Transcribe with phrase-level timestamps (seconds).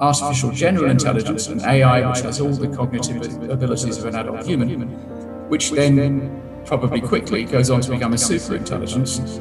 [0.00, 4.90] artificial general intelligence and AI, which has all the cognitive abilities of an adult human,
[5.48, 9.38] which then probably quickly goes on to become a super intelligence,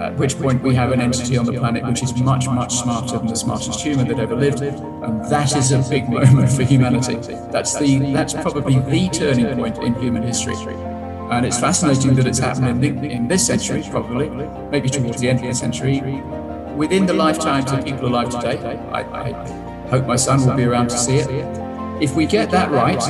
[0.00, 3.18] at which point we have an entity on the planet which is much, much smarter
[3.18, 4.62] than the smartest human that ever lived.
[4.62, 7.16] And that is a big moment for humanity.
[7.52, 10.54] That's the that's probably the turning point in human history.
[11.30, 14.30] And it's fascinating that it's happened in, in this century, probably,
[14.70, 16.00] maybe towards the end of the century,
[16.74, 18.58] within the lifetimes of people alive today.
[18.90, 21.28] I, I hope my son will be around to see it.
[22.00, 23.00] If we get that right,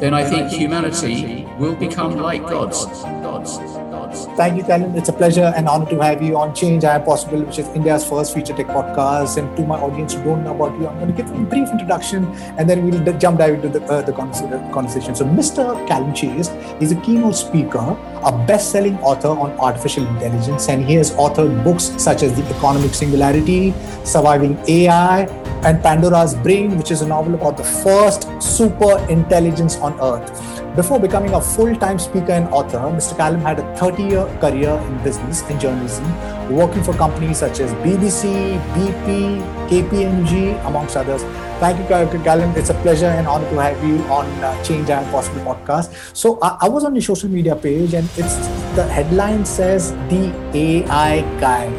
[0.00, 2.84] then I think humanity will become like gods.
[2.84, 3.83] Gods.
[4.14, 4.96] Thank you, Calum.
[4.96, 7.66] It's a pleasure and honor to have you on Change I Am Possible, which is
[7.68, 9.36] India's first feature tech podcast.
[9.36, 11.68] And to my audience who don't know about you, I'm going to give a brief
[11.70, 12.24] introduction
[12.56, 15.14] and then we'll jump dive into the, uh, the conversation.
[15.14, 15.86] So, Mr.
[15.88, 16.48] Calum Chace
[16.80, 21.64] is a keynote speaker, a best selling author on artificial intelligence, and he has authored
[21.64, 23.74] books such as The Economic Singularity,
[24.04, 25.22] Surviving AI,
[25.64, 30.63] and Pandora's Brain, which is a novel about the first super intelligence on Earth.
[30.76, 33.16] Before becoming a full time speaker and author, Mr.
[33.16, 36.04] Calum had a 30 year career in business and journalism,
[36.52, 41.22] working for companies such as BBC, BP, KPMG, amongst others.
[41.60, 42.50] Thank you, Calum.
[42.56, 45.94] It's a pleasure and honor to have you on uh, Change Am Possible podcast.
[46.12, 48.34] So, I, I was on your social media page, and it's
[48.74, 51.70] the headline says the AI guy.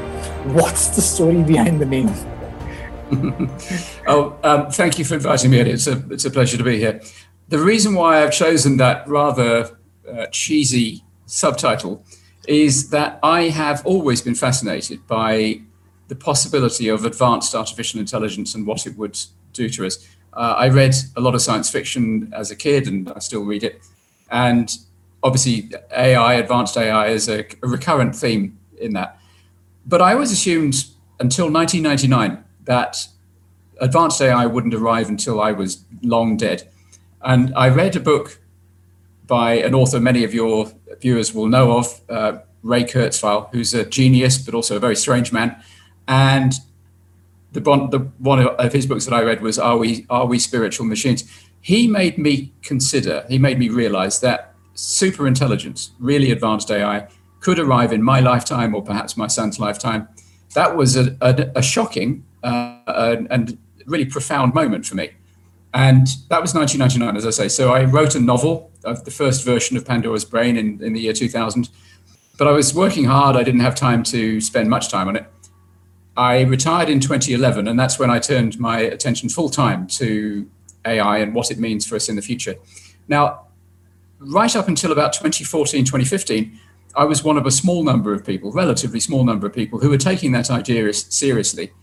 [0.53, 2.15] What's the story behind the name?
[4.07, 5.59] oh, um, thank you for inviting me.
[5.59, 7.01] It's a it's a pleasure to be here.
[7.47, 9.77] The reason why I've chosen that rather
[10.11, 12.03] uh, cheesy subtitle
[12.47, 15.61] is that I have always been fascinated by
[16.07, 19.19] the possibility of advanced artificial intelligence and what it would
[19.53, 20.07] do to us.
[20.33, 23.63] Uh, I read a lot of science fiction as a kid, and I still read
[23.63, 23.81] it.
[24.31, 24.75] And
[25.23, 29.19] obviously, AI, advanced AI, is a, a recurrent theme in that.
[29.85, 30.85] But I always assumed
[31.19, 33.07] until 1999 that
[33.79, 36.69] advanced AI wouldn't arrive until I was long dead.
[37.23, 38.39] And I read a book
[39.27, 40.71] by an author many of your
[41.01, 45.31] viewers will know of, uh, Ray Kurzweil, who's a genius but also a very strange
[45.31, 45.55] man.
[46.07, 46.53] And
[47.51, 50.39] the one, the one of his books that I read was "Are We Are We
[50.39, 51.23] Spiritual Machines?"
[51.61, 57.07] He made me consider, he made me realize that super intelligence, really advanced AI,
[57.39, 60.07] could arrive in my lifetime or perhaps my son's lifetime.
[60.53, 65.11] That was a, a, a shocking uh, and really profound moment for me.
[65.75, 67.49] And that was 1999, as I say.
[67.49, 71.01] So I wrote a novel of the first version of Pandora's Brain in, in the
[71.01, 71.69] year 2000.
[72.37, 73.35] But I was working hard.
[73.35, 75.25] I didn't have time to spend much time on it.
[76.15, 80.49] I retired in 2011, and that's when I turned my attention full time to
[80.85, 82.55] AI and what it means for us in the future.
[83.09, 83.47] Now,
[84.19, 86.57] right up until about 2014, 2015,
[86.95, 89.89] I was one of a small number of people, relatively small number of people, who
[89.89, 91.73] were taking that idea seriously.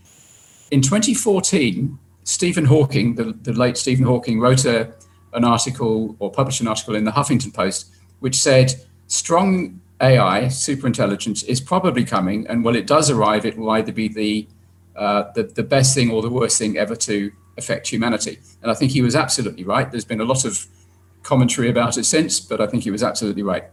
[0.71, 4.93] In 2014, Stephen Hawking, the, the late Stephen Hawking, wrote a,
[5.33, 8.73] an article or published an article in the Huffington Post, which said
[9.07, 14.07] strong AI, superintelligence, is probably coming, and when it does arrive, it will either be
[14.07, 14.47] the,
[14.95, 18.39] uh, the the best thing or the worst thing ever to affect humanity.
[18.61, 19.89] And I think he was absolutely right.
[19.89, 20.65] There's been a lot of
[21.21, 23.65] commentary about it since, but I think he was absolutely right.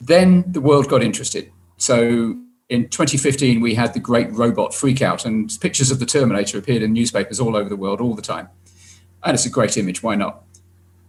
[0.00, 1.50] Then the world got interested.
[1.76, 2.36] So
[2.68, 6.92] in 2015, we had the great robot freakout, and pictures of the Terminator appeared in
[6.92, 8.48] newspapers all over the world all the time.
[9.22, 10.42] And it's a great image, why not?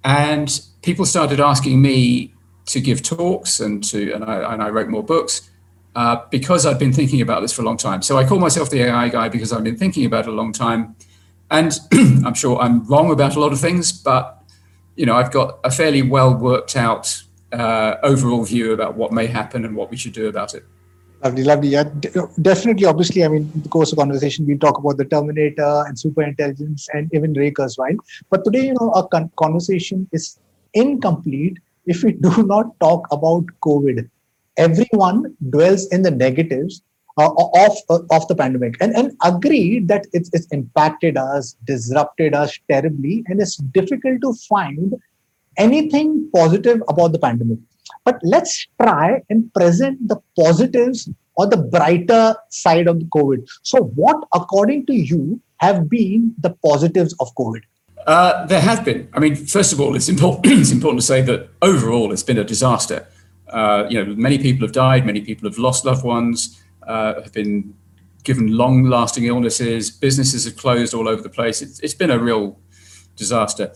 [0.03, 2.33] And people started asking me
[2.67, 5.49] to give talks, and to and I, and I wrote more books
[5.95, 8.01] uh, because I'd been thinking about this for a long time.
[8.01, 10.51] So I call myself the AI guy because I've been thinking about it a long
[10.51, 10.95] time,
[11.49, 14.43] and I'm sure I'm wrong about a lot of things, but
[14.95, 17.23] you know I've got a fairly well worked out
[17.53, 20.65] uh, overall view about what may happen and what we should do about it.
[21.23, 21.69] Lovely, lovely.
[21.69, 21.85] Yeah,
[22.41, 22.85] definitely.
[22.85, 26.21] Obviously, I mean, in the course of conversation, we'll talk about the Terminator and super
[26.21, 27.97] intelligence and even Ray Kurzweil.
[28.29, 30.39] But today, you know, our con- conversation is
[30.73, 34.09] incomplete if we do not talk about COVID.
[34.57, 36.81] Everyone dwells in the negatives
[37.17, 42.33] uh, of uh, of the pandemic and and agree that it's, it's impacted us, disrupted
[42.33, 44.93] us terribly, and it's difficult to find
[45.57, 47.59] anything positive about the pandemic.
[48.05, 53.47] But let's try and present the positives or the brighter side of COVID.
[53.63, 57.61] So, what, according to you, have been the positives of COVID?
[58.05, 59.09] Uh, there have been.
[59.13, 60.45] I mean, first of all, it's important.
[60.59, 63.07] it's important to say that overall, it's been a disaster.
[63.47, 65.05] Uh, you know, many people have died.
[65.05, 66.61] Many people have lost loved ones.
[66.87, 67.73] Uh, have been
[68.23, 69.89] given long-lasting illnesses.
[69.89, 71.61] Businesses have closed all over the place.
[71.61, 72.59] It's, it's been a real
[73.15, 73.73] disaster.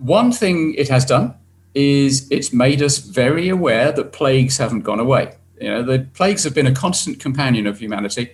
[0.00, 1.34] One thing it has done
[1.74, 5.34] is it's made us very aware that plagues haven't gone away.
[5.60, 8.32] You know, the plagues have been a constant companion of humanity.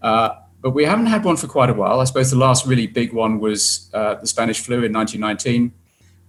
[0.00, 0.30] Uh,
[0.60, 2.00] but we haven't had one for quite a while.
[2.00, 5.72] I suppose the last really big one was uh, the Spanish flu in 1919,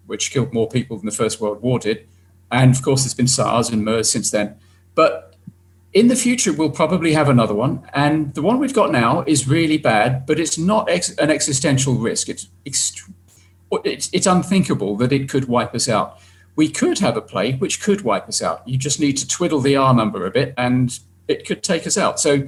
[0.07, 2.07] which killed more people than the First World War did.
[2.51, 4.55] And of course, there's been SARS and MERS since then.
[4.95, 5.35] But
[5.93, 7.87] in the future, we'll probably have another one.
[7.93, 11.93] And the one we've got now is really bad, but it's not ex- an existential
[11.93, 12.29] risk.
[12.29, 13.11] It's, ext-
[13.83, 16.19] it's, it's unthinkable that it could wipe us out.
[16.55, 18.67] We could have a plague which could wipe us out.
[18.67, 20.97] You just need to twiddle the R number a bit and
[21.27, 22.19] it could take us out.
[22.19, 22.47] So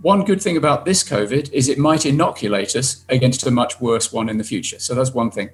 [0.00, 4.12] one good thing about this COVID is it might inoculate us against a much worse
[4.12, 4.78] one in the future.
[4.78, 5.50] So that's one thing.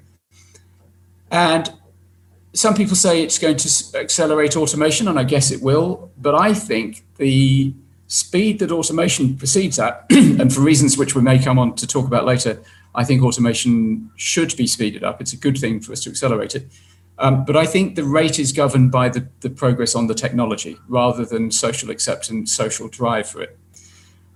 [1.31, 1.73] And
[2.55, 6.11] some people say it's going to accelerate automation, and I guess it will.
[6.17, 7.75] But I think the
[8.07, 12.07] speed that automation proceeds at, and for reasons which we may come on to talk
[12.07, 12.63] about later,
[12.95, 15.21] I think automation should be speeded up.
[15.21, 16.67] It's a good thing for us to accelerate it.
[17.19, 20.79] Um, but I think the rate is governed by the, the progress on the technology
[20.89, 23.59] rather than social acceptance, social drive for it.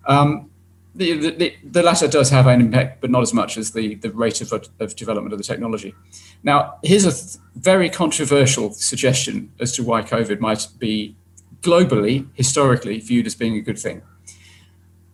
[0.06, 0.50] Um,
[0.94, 4.10] the, the, the, latter does have an impact, but not as much as the, the
[4.10, 5.94] rate of, of development of the technology.
[6.42, 11.16] Now, here's a th- very controversial suggestion as to why COVID might be
[11.62, 14.02] globally, historically, viewed as being a good thing.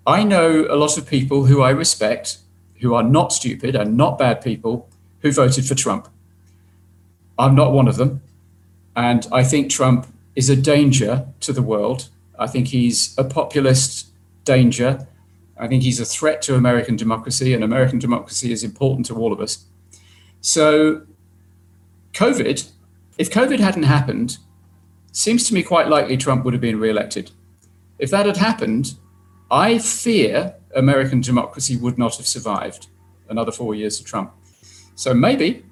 [0.06, 2.38] I know a lot of people who I respect,
[2.80, 4.88] who are not stupid and not bad people,
[5.20, 6.08] who voted for Trump.
[7.38, 8.22] I'm not one of them.
[8.96, 12.08] And I think Trump is a danger to the world.
[12.38, 14.08] I think he's a populist
[14.44, 15.06] danger.
[15.56, 19.32] I think he's a threat to American democracy, and American democracy is important to all
[19.32, 19.64] of us.
[20.40, 21.02] So,
[22.12, 22.70] COVID,
[23.18, 24.38] if COVID hadn't happened,
[25.12, 27.32] seems to me quite likely Trump would have been re-elected.
[27.98, 28.94] If that had happened,
[29.50, 32.86] I fear American democracy would not have survived
[33.28, 34.32] another four years of Trump.
[34.94, 35.64] So maybe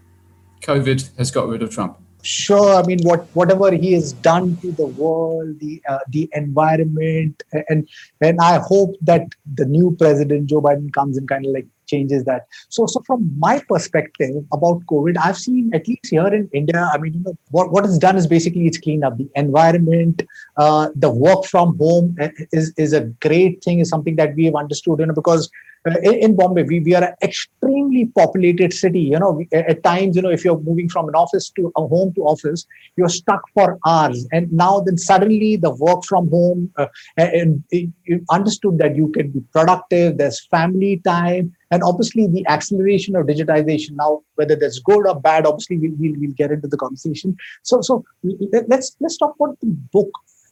[0.62, 1.98] COVID has got rid of Trump.
[2.22, 7.40] Sure i mean what whatever he has done to the world the uh, the environment
[7.68, 7.88] and
[8.20, 9.22] and i hope that
[9.54, 12.46] the new president joe biden comes and kind of like changes that.
[12.68, 16.98] So so from my perspective about covid i've seen at least here in india i
[16.98, 19.16] mean you know what what is done is basically it's cleaned up.
[19.16, 20.22] The environment
[20.56, 23.80] uh, the work from home uh, is is a great thing.
[23.80, 25.50] Is something that we have understood you know because
[25.86, 29.00] in, in, Bombay, we, we are an extremely populated city.
[29.00, 31.86] You know, we, at times, you know, if you're moving from an office to a
[31.86, 32.66] home to office,
[32.96, 34.26] you're stuck for hours.
[34.32, 36.86] And now, then suddenly, the work from home, uh,
[37.16, 40.18] and, you understood that you can be productive.
[40.18, 43.92] There's family time, and obviously the acceleration of digitization.
[43.92, 47.36] Now, whether that's good or bad, obviously we'll, we'll, we'll get into the conversation.
[47.62, 50.10] So, so let's let's talk about the book,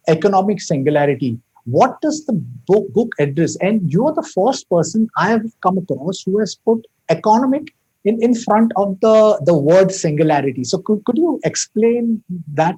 [0.09, 3.57] Economic Singularity what does the book, book address?
[3.57, 7.75] And you're the first person I have come across who has put economic
[8.05, 10.65] in, in front of the, the word singularity.
[10.65, 12.23] So could, could you explain
[12.53, 12.77] that?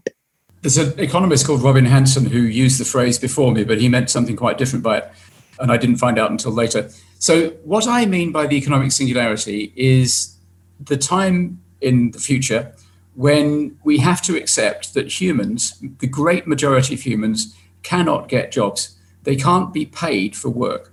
[0.62, 4.10] There's an economist called Robin Hanson who used the phrase before me, but he meant
[4.10, 5.10] something quite different by it.
[5.58, 6.90] And I didn't find out until later.
[7.18, 10.36] So, what I mean by the economic singularity is
[10.78, 12.74] the time in the future
[13.14, 17.56] when we have to accept that humans, the great majority of humans,
[17.86, 18.98] cannot get jobs.
[19.22, 20.92] They can't be paid for work.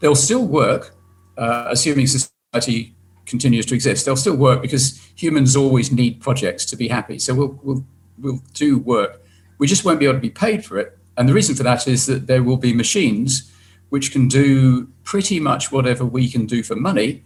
[0.00, 0.96] They'll still work,
[1.38, 2.94] uh, assuming society
[3.24, 4.04] continues to exist.
[4.04, 7.18] They'll still work because humans always need projects to be happy.
[7.18, 7.84] So we'll, we'll,
[8.18, 9.22] we'll do work.
[9.58, 10.98] We just won't be able to be paid for it.
[11.16, 13.50] And the reason for that is that there will be machines
[13.90, 17.22] which can do pretty much whatever we can do for money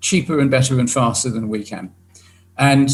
[0.00, 1.94] cheaper and better and faster than we can.
[2.58, 2.90] And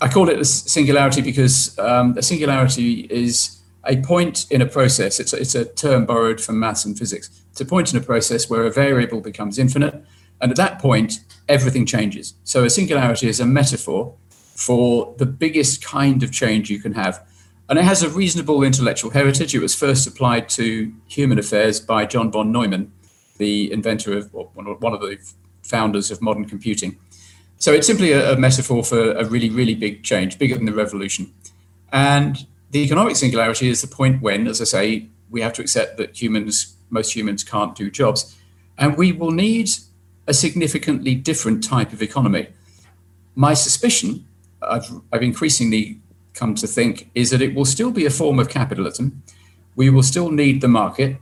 [0.00, 5.20] I call it a singularity because um, a singularity is a point in a process,
[5.20, 7.30] it's a, it's a term borrowed from maths and physics.
[7.50, 10.04] It's a point in a process where a variable becomes infinite.
[10.40, 12.34] And at that point, everything changes.
[12.44, 17.26] So a singularity is a metaphor for the biggest kind of change you can have.
[17.68, 19.54] And it has a reasonable intellectual heritage.
[19.54, 22.92] It was first applied to human affairs by John von Neumann,
[23.38, 25.18] the inventor of, one of the
[25.62, 26.98] founders of modern computing.
[27.58, 30.72] So it's simply a, a metaphor for a really, really big change, bigger than the
[30.72, 31.32] revolution.
[31.92, 35.96] And the economic singularity is the point when, as I say, we have to accept
[35.98, 38.36] that humans, most humans can't do jobs.
[38.78, 39.70] And we will need
[40.26, 42.48] a significantly different type of economy.
[43.34, 44.26] My suspicion,
[44.62, 46.00] I've, I've increasingly
[46.34, 49.22] come to think, is that it will still be a form of capitalism.
[49.74, 51.16] We will still need the market,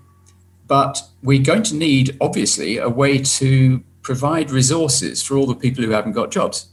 [0.66, 5.82] but we're going to need, obviously, a way to provide resources for all the people
[5.84, 6.68] who haven't got jobs.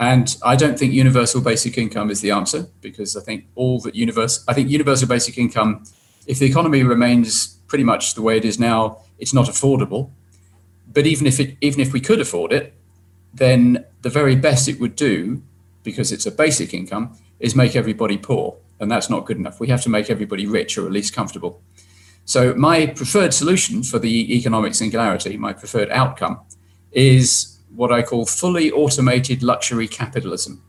[0.00, 3.94] And I don't think universal basic income is the answer because I think all that
[3.94, 5.84] universe, I think universal basic income,
[6.26, 10.10] if the economy remains pretty much the way it is now, it's not affordable.
[10.90, 12.72] But even if it, even if we could afford it,
[13.34, 15.42] then the very best it would do,
[15.82, 19.60] because it's a basic income, is make everybody poor, and that's not good enough.
[19.60, 21.62] We have to make everybody rich or at least comfortable.
[22.24, 26.40] So, my preferred solution for the economic singularity, my preferred outcome,
[26.90, 30.62] is what I call fully automated luxury capitalism.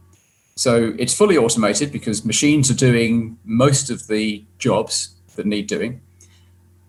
[0.56, 6.02] So, it's fully automated because machines are doing most of the jobs that need doing.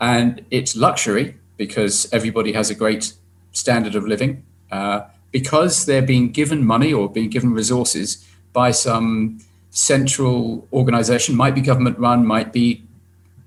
[0.00, 3.14] And it's luxury because everybody has a great
[3.52, 9.38] standard of living, uh, because they're being given money or being given resources by some
[9.70, 12.82] central organization, might be government run, might be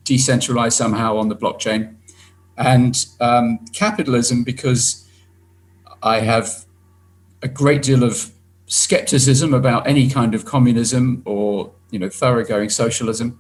[0.04, 1.96] decentralized somehow on the blockchain.
[2.58, 5.05] And um, capitalism, because
[6.02, 6.66] I have
[7.42, 8.32] a great deal of
[8.68, 13.40] skepticism about any kind of communism or you know thoroughgoing socialism.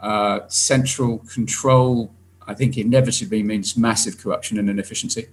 [0.00, 2.10] Uh, central control,
[2.46, 5.26] I think, inevitably means massive corruption and inefficiency.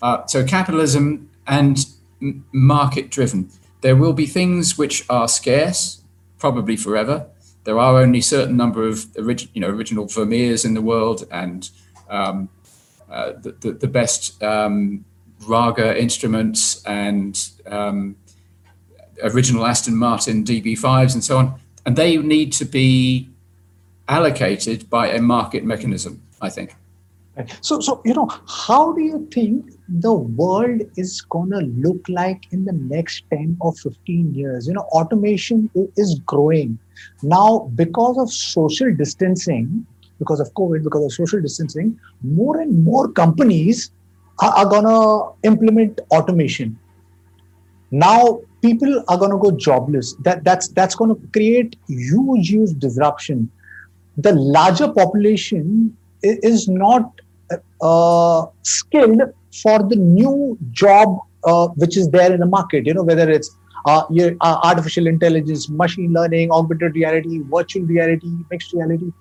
[0.00, 1.84] Uh, so capitalism and
[2.22, 3.50] m- market driven.
[3.80, 6.02] There will be things which are scarce,
[6.38, 7.26] probably forever.
[7.64, 11.68] There are only certain number of you know original Vermeers in the world, and
[12.08, 12.48] um,
[13.10, 15.04] uh, the, the, the best um,
[15.46, 18.16] Raga instruments and um,
[19.22, 23.28] original Aston Martin DB5s and so on, and they need to be
[24.08, 26.22] allocated by a market mechanism.
[26.40, 26.74] I think.
[27.60, 32.64] So, so you know, how do you think the world is gonna look like in
[32.64, 34.66] the next ten or fifteen years?
[34.66, 36.78] You know, automation is growing
[37.22, 39.86] now because of social distancing,
[40.18, 41.98] because of COVID, because of social distancing.
[42.22, 43.92] More and more companies
[44.40, 46.78] are, gonna implement automation.
[47.90, 50.14] Now, people are gonna go jobless.
[50.22, 53.50] That that's that's gonna create huge, huge disruption.
[54.16, 57.12] The larger population is not
[57.80, 59.22] uh, skilled
[59.62, 62.86] for the new job uh, which is there in the market.
[62.86, 68.28] You know, whether it's uh, your, uh, artificial intelligence, machine learning, augmented reality, virtual reality,
[68.50, 69.12] mixed reality.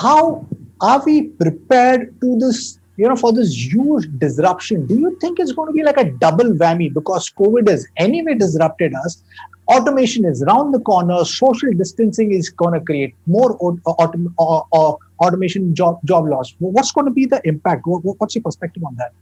[0.00, 0.46] How
[0.80, 2.77] are we prepared to this?
[2.98, 6.10] You know, for this huge disruption, do you think it's going to be like a
[6.10, 6.92] double whammy?
[6.92, 9.22] Because COVID has anyway disrupted us,
[9.68, 11.24] automation is around the corner.
[11.24, 16.56] Social distancing is going to create more autom- uh, uh, automation job job loss.
[16.58, 17.82] What's going to be the impact?
[17.84, 19.12] What's your perspective on that?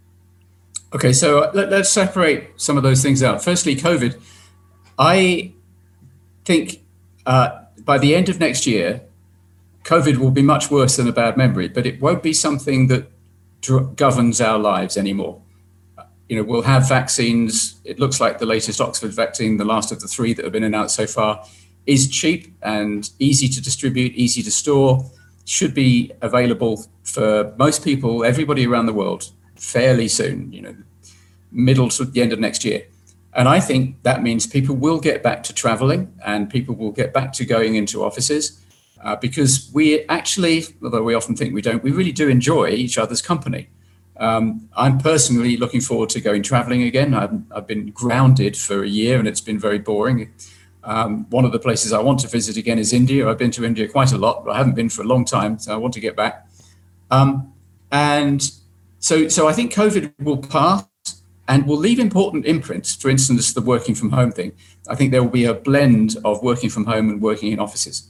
[0.95, 3.45] Okay so let, us separate some of those things out.
[3.45, 4.19] Firstly covid.
[4.99, 5.53] I
[6.47, 6.81] think
[7.27, 9.03] uh, by the end of next year
[9.85, 13.09] covid will be much worse than a bad memory but it won't be something that
[13.95, 15.41] governs our lives anymore
[16.29, 17.81] you know, we'll have vaccines.
[17.85, 20.65] It looks like the latest Oxford vaccine, the last of the three that have been
[20.65, 21.45] announced so far,
[21.87, 25.09] is cheap and easy to distribute, easy to store,
[25.45, 30.77] should be available for most people, everybody around the world, fairly soon, you know,
[31.53, 32.87] middle to the end of next year.
[33.33, 37.13] And I think that means people will get back to traveling and people will get
[37.13, 38.61] back to going into offices
[39.03, 42.99] uh, because we actually, although we often think we don't, we really do enjoy each
[42.99, 43.69] other's company.
[44.19, 47.13] Um, I'm personally looking forward to going traveling again.
[47.13, 50.33] I've, I've, been grounded for a year and it's been very boring.
[50.85, 53.29] Um, one of the places I want to visit again is India.
[53.29, 55.59] I've been to India quite a lot, but I haven't been for a long time,
[55.59, 56.49] so I want to get back.
[57.11, 57.53] Um,
[57.93, 58.51] and
[59.01, 60.87] so, so I think COVID will pass
[61.49, 62.95] and will leave important imprints.
[62.95, 64.53] For instance, the working from home thing.
[64.89, 68.09] I think there will be a blend of working from home and working in offices.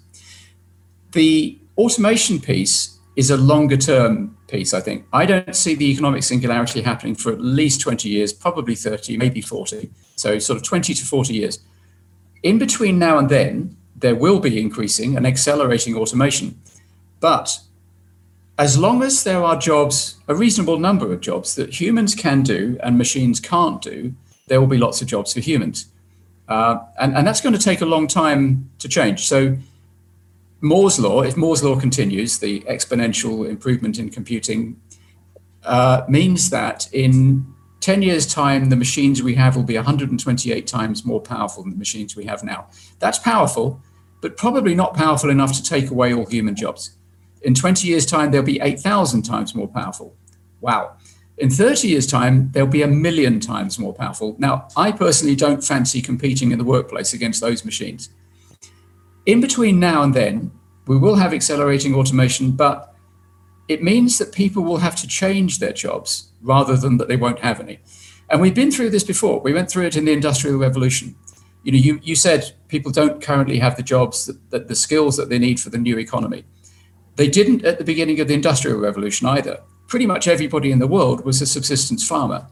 [1.13, 5.07] The automation piece is a longer term piece, I think.
[5.13, 9.41] I don't see the economic singularity happening for at least 20 years, probably 30, maybe
[9.41, 9.91] 40.
[10.17, 11.59] So, sort of 20 to 40 years.
[12.43, 16.61] In between now and then, there will be increasing and accelerating automation.
[17.21, 17.59] But
[18.59, 22.79] as long as there are jobs, a reasonable number of jobs that humans can do
[22.83, 24.15] and machines can't do,
[24.49, 25.87] there will be lots of jobs for humans.
[26.49, 29.27] Uh, and, and that's going to take a long time to change.
[29.27, 29.57] So,
[30.67, 34.81] Moore's law, if Moore's law continues, the exponential improvement in computing
[35.65, 37.47] uh, means that in
[37.81, 41.79] 10 years' time, the machines we have will be 128 times more powerful than the
[41.79, 42.67] machines we have now.
[42.99, 43.81] That's powerful,
[44.21, 46.97] but probably not powerful enough to take away all human jobs.
[47.43, 50.17] In 20 years' time, they'll be 8,000 times more powerful.
[50.61, 50.97] Wow.
[51.39, 54.35] In 30 years' time, they'll be a million times more powerful.
[54.39, 58.09] Now, I personally don't fancy competing in the workplace against those machines.
[59.27, 60.53] In between now and then,
[60.87, 62.95] we will have accelerating automation, but
[63.67, 67.41] it means that people will have to change their jobs rather than that they won't
[67.41, 67.81] have any.
[68.31, 69.41] And we've been through this before.
[69.41, 71.17] We went through it in the Industrial Revolution.
[71.65, 75.17] You know, you, you said people don't currently have the jobs, that, that the skills
[75.17, 76.45] that they need for the new economy.
[77.17, 79.61] They didn't at the beginning of the Industrial Revolution either.
[79.89, 82.47] Pretty much everybody in the world was a subsistence farmer.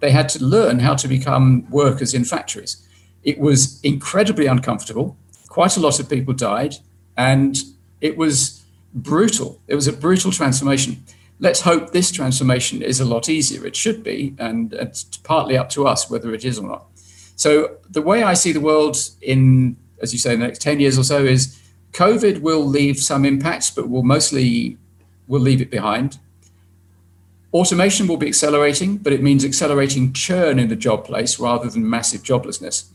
[0.00, 2.86] They had to learn how to become workers in factories.
[3.22, 5.16] It was incredibly uncomfortable
[5.58, 6.76] quite a lot of people died,
[7.16, 7.64] and
[8.00, 8.62] it was
[8.94, 9.60] brutal.
[9.66, 11.02] It was a brutal transformation.
[11.40, 13.66] Let's hope this transformation is a lot easier.
[13.66, 16.84] It should be, and it's partly up to us whether it is or not.
[17.34, 20.96] So the way I see the world in, as you say, the next 10 years
[20.96, 21.60] or so is
[21.90, 24.78] COVID will leave some impacts, but will mostly
[25.26, 26.20] will leave it behind.
[27.52, 31.90] Automation will be accelerating, but it means accelerating churn in the job place rather than
[31.90, 32.92] massive joblessness.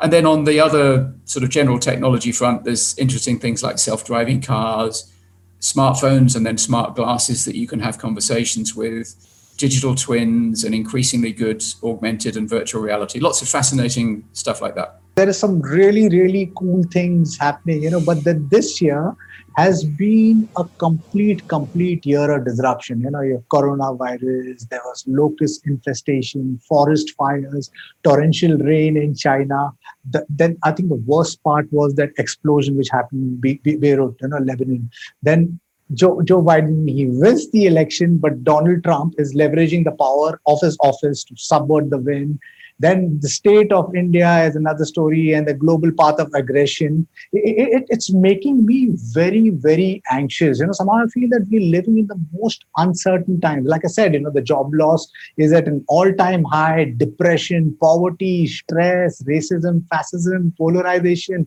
[0.00, 4.42] And then on the other sort of general technology front, there's interesting things like self-driving
[4.42, 5.12] cars,
[5.60, 9.14] smartphones, and then smart glasses that you can have conversations with,
[9.56, 13.20] digital twins, and increasingly good augmented and virtual reality.
[13.20, 15.00] Lots of fascinating stuff like that.
[15.16, 19.14] There is some really, really cool things happening, you know, but then this year
[19.56, 23.00] has been a complete, complete year of disruption.
[23.00, 27.70] You know, your coronavirus, there was locust infestation, forest fires,
[28.02, 29.70] torrential rain in China.
[30.10, 34.16] The, then I think the worst part was that explosion which happened in Be- Beirut,
[34.20, 34.90] you know, Lebanon.
[35.22, 35.60] Then
[35.92, 40.60] Joe, Joe Biden, he wins the election, but Donald Trump is leveraging the power of
[40.60, 42.40] his office to subvert the win
[42.80, 47.06] then the state of India is another story, and the global path of aggression.
[47.32, 50.58] It, it, it's making me very, very anxious.
[50.58, 53.68] You know, somehow I feel that we're living in the most uncertain times.
[53.68, 56.92] Like I said, you know, the job loss is at an all-time high.
[56.96, 61.46] Depression, poverty, stress, racism, fascism, polarization.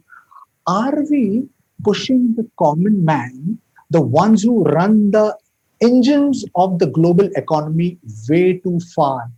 [0.66, 1.48] Are we
[1.84, 5.38] pushing the common man, the ones who run the
[5.82, 7.98] engines of the global economy,
[8.30, 9.30] way too far?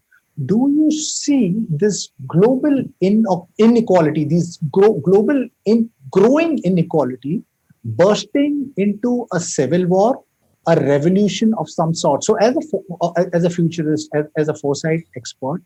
[0.46, 3.26] Do you see this global in,
[3.58, 7.44] inequality, this global in, growing inequality
[7.84, 10.24] bursting into a civil war,
[10.68, 12.24] a revolution of some sort?
[12.24, 15.62] So, as a, uh, as a futurist, as, as a foresight expert,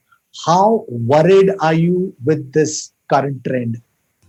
[0.46, 3.82] how worried are you with this current trend?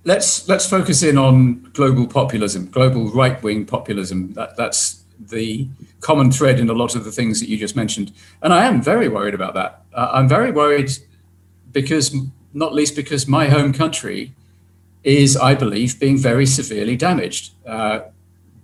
[0.05, 4.33] Let's let's focus in on global populism, global right wing populism.
[4.35, 5.69] That, that's the
[6.01, 8.13] common thread in a lot of the things that you just mentioned.
[8.43, 9.83] And I am very worried about that.
[9.93, 10.91] Uh, I'm very worried
[11.73, 12.15] because,
[12.53, 14.35] not least because my home country
[15.03, 17.53] is, I believe, being very severely damaged.
[17.67, 18.01] Uh,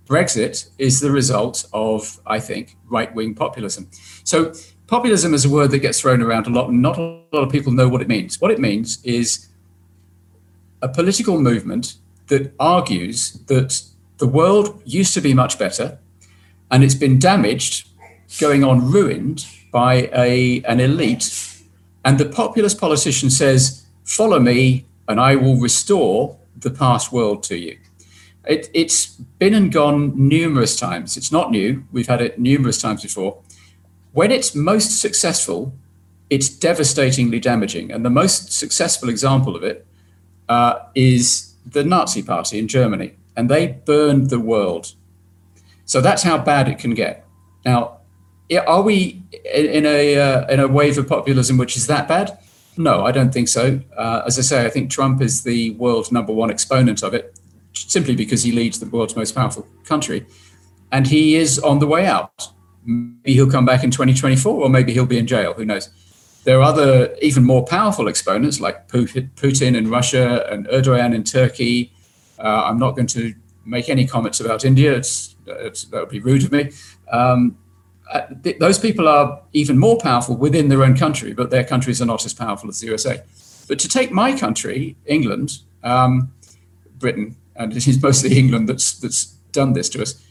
[0.07, 3.89] Brexit is the result of, I think, right wing populism.
[4.23, 4.53] So,
[4.87, 7.51] populism is a word that gets thrown around a lot, and not a lot of
[7.51, 8.41] people know what it means.
[8.41, 9.47] What it means is
[10.81, 11.95] a political movement
[12.27, 13.83] that argues that
[14.17, 15.97] the world used to be much better
[16.71, 17.87] and it's been damaged,
[18.39, 21.47] going on ruined by a an elite.
[22.03, 27.57] And the populist politician says, "Follow me, and I will restore the past world to
[27.57, 27.77] you."
[28.47, 29.05] It, it's
[29.37, 31.15] been and gone numerous times.
[31.15, 31.83] It's not new.
[31.91, 33.39] We've had it numerous times before.
[34.13, 35.73] When it's most successful,
[36.29, 37.91] it's devastatingly damaging.
[37.91, 39.85] And the most successful example of it
[40.49, 43.13] uh, is the Nazi Party in Germany.
[43.37, 44.93] And they burned the world
[45.91, 47.25] so that's how bad it can get.
[47.65, 47.97] Now,
[48.65, 49.21] are we
[49.53, 52.39] in a uh, in a wave of populism which is that bad?
[52.77, 53.81] No, I don't think so.
[53.97, 57.37] Uh, as I say, I think Trump is the world's number one exponent of it,
[57.73, 60.25] simply because he leads the world's most powerful country,
[60.93, 62.53] and he is on the way out.
[62.85, 65.53] Maybe he'll come back in 2024, or maybe he'll be in jail.
[65.55, 65.89] Who knows?
[66.45, 71.91] There are other, even more powerful exponents like Putin in Russia and Erdogan in Turkey.
[72.39, 74.93] Uh, I'm not going to make any comments about India.
[74.95, 76.71] It's, it's, that would be rude of me.
[77.11, 77.57] Um,
[78.11, 82.01] uh, th- those people are even more powerful within their own country, but their countries
[82.01, 83.23] are not as powerful as the USA.
[83.67, 86.33] But to take my country, England, um,
[86.97, 90.21] Britain, and it is mostly England that's that's done this to us.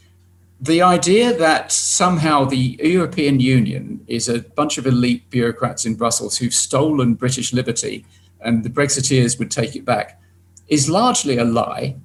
[0.59, 6.37] The idea that somehow the European Union is a bunch of elite bureaucrats in Brussels
[6.37, 8.05] who've stolen British liberty
[8.41, 10.21] and the Brexiteers would take it back
[10.67, 11.95] is largely a lie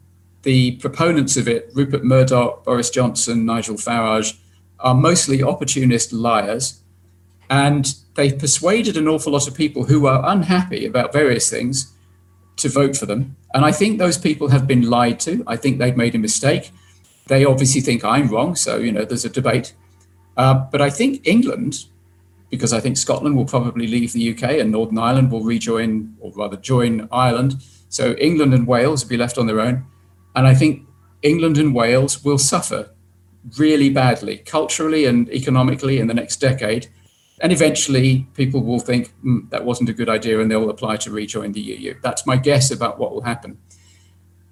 [0.46, 4.38] the proponents of it, Rupert Murdoch, Boris Johnson, Nigel Farage,
[4.78, 6.82] are mostly opportunist liars.
[7.50, 11.92] And they've persuaded an awful lot of people who are unhappy about various things
[12.58, 13.34] to vote for them.
[13.54, 15.42] And I think those people have been lied to.
[15.48, 16.70] I think they've made a mistake.
[17.26, 18.54] They obviously think I'm wrong.
[18.54, 19.74] So, you know, there's a debate.
[20.36, 21.86] Uh, but I think England,
[22.50, 26.30] because I think Scotland will probably leave the UK and Northern Ireland will rejoin, or
[26.36, 27.56] rather join Ireland.
[27.88, 29.86] So England and Wales will be left on their own.
[30.36, 30.86] And I think
[31.22, 32.90] England and Wales will suffer
[33.58, 36.88] really badly, culturally and economically, in the next decade.
[37.40, 41.10] And eventually, people will think mm, that wasn't a good idea and they'll apply to
[41.10, 41.94] rejoin the EU.
[42.02, 43.58] That's my guess about what will happen.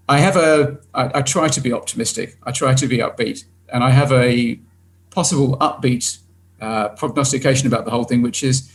[0.09, 3.83] I have a, I, I try to be optimistic, I try to be upbeat, and
[3.83, 4.61] I have a
[5.11, 6.18] possible upbeat
[6.61, 8.70] uh, prognostication about the whole thing, which is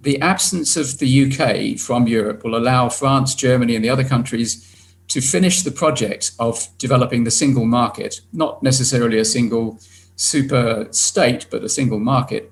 [0.00, 4.73] the absence of the UK from Europe will allow France, Germany, and the other countries
[5.08, 9.78] to finish the project of developing the single market, not necessarily a single
[10.16, 12.50] super state, but a single market,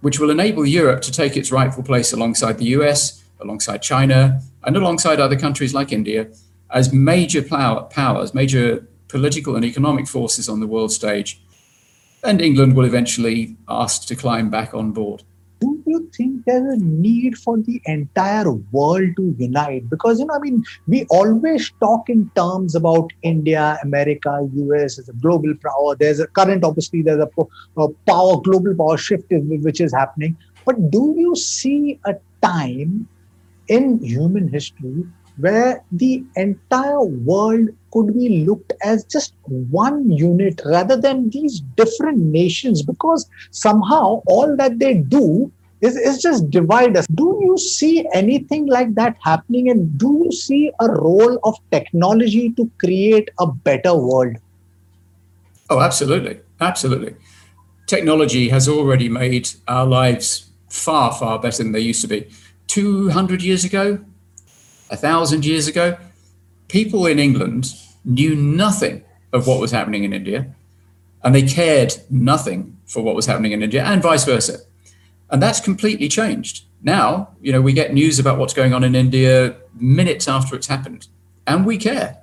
[0.00, 4.76] which will enable Europe to take its rightful place alongside the US, alongside China, and
[4.76, 6.28] alongside other countries like India
[6.70, 11.42] as major powers, major political and economic forces on the world stage.
[12.22, 15.24] And England will eventually ask to climb back on board
[15.90, 19.88] you think there's a need for the entire world to unite?
[19.90, 25.08] Because, you know, I mean, we always talk in terms about India, America, US as
[25.08, 25.96] a global power.
[25.96, 27.30] There's a current, obviously, there's a,
[27.80, 30.36] a power, global power shift which is happening.
[30.64, 33.08] But do you see a time
[33.68, 35.04] in human history
[35.40, 39.34] where the entire world could be looked as just
[39.70, 45.50] one unit rather than these different nations because somehow all that they do
[45.82, 47.06] is just divide us.
[47.14, 49.70] Do you see anything like that happening?
[49.70, 54.36] And do you see a role of technology to create a better world?
[55.70, 56.40] Oh, absolutely.
[56.60, 57.14] Absolutely.
[57.86, 62.28] Technology has already made our lives far, far better than they used to be.
[62.66, 63.98] 200 years ago,
[64.90, 65.96] a thousand years ago,
[66.68, 67.72] people in England
[68.04, 70.54] knew nothing of what was happening in India,
[71.22, 74.58] and they cared nothing for what was happening in India, and vice versa.
[75.30, 76.64] And that's completely changed.
[76.82, 80.66] Now, you know, we get news about what's going on in India minutes after it's
[80.66, 81.08] happened,
[81.46, 82.18] and we care.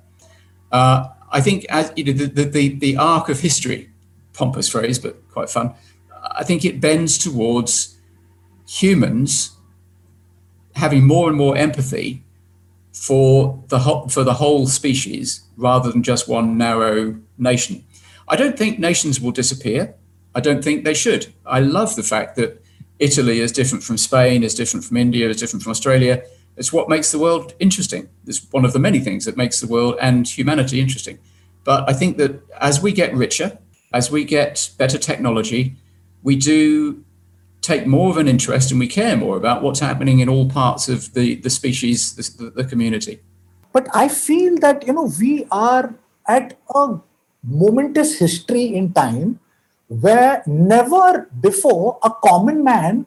[0.72, 3.90] Uh, I think as you know, the, the, the arc of history,
[4.32, 5.74] pompous phrase, but quite fun.
[6.32, 7.96] I think it bends towards
[8.68, 9.56] humans
[10.74, 12.24] having more and more empathy
[12.92, 13.78] for the
[14.10, 17.84] for the whole species rather than just one narrow nation.
[18.26, 19.94] I don't think nations will disappear.
[20.34, 21.32] I don't think they should.
[21.46, 22.62] I love the fact that
[22.98, 26.22] Italy is different from Spain, is different from India, is different from Australia.
[26.56, 28.08] It's what makes the world interesting.
[28.26, 31.18] It's one of the many things that makes the world and humanity interesting.
[31.64, 33.58] But I think that as we get richer,
[33.92, 35.76] as we get better technology,
[36.22, 37.04] we do
[37.60, 40.88] take more of an interest and we care more about what's happening in all parts
[40.88, 43.20] of the, the species, the, the community.
[43.72, 45.94] But I feel that, you know, we are
[46.26, 46.98] at a
[47.44, 49.40] momentous history in time
[49.88, 53.06] where never before a common man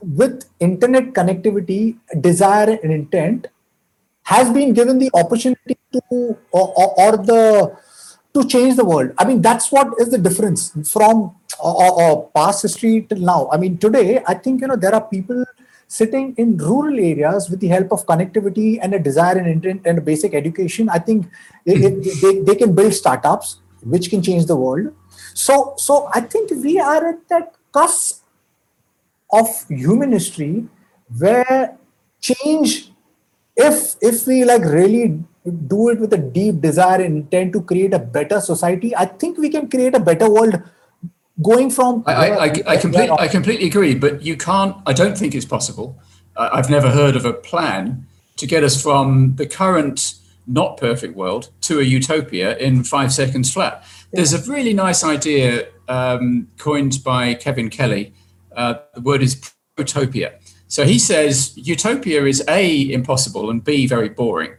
[0.00, 3.48] with internet connectivity, desire, and intent
[4.24, 7.76] has been given the opportunity to or, or, or the
[8.34, 9.12] to change the world.
[9.18, 13.48] I mean, that's what is the difference from uh, uh, past history till now.
[13.52, 15.44] I mean, today I think you know there are people
[15.86, 19.98] sitting in rural areas with the help of connectivity and a desire and intent and
[19.98, 20.88] a basic education.
[20.88, 21.26] I think
[21.64, 24.92] it, it, they, they can build startups which can change the world
[25.34, 28.22] so, so I think we are at that cusp
[29.32, 30.68] of human history
[31.18, 31.76] where
[32.20, 32.90] change,
[33.56, 35.22] if if we like really
[35.66, 39.36] do it with a deep desire and intent to create a better society, I think
[39.38, 40.62] we can create a better world
[41.42, 45.18] going from I, I, I, I, complete, I completely agree but you can't i don't
[45.18, 45.98] think it's possible.
[46.36, 50.14] I've never heard of a plan to get us from the current
[50.46, 55.68] not perfect world to a utopia in five seconds flat there's a really nice idea
[55.88, 58.14] um, coined by Kevin Kelly.
[58.56, 60.34] Uh, the word is protopia.
[60.68, 64.54] So he says utopia is A, impossible, and B, very boring.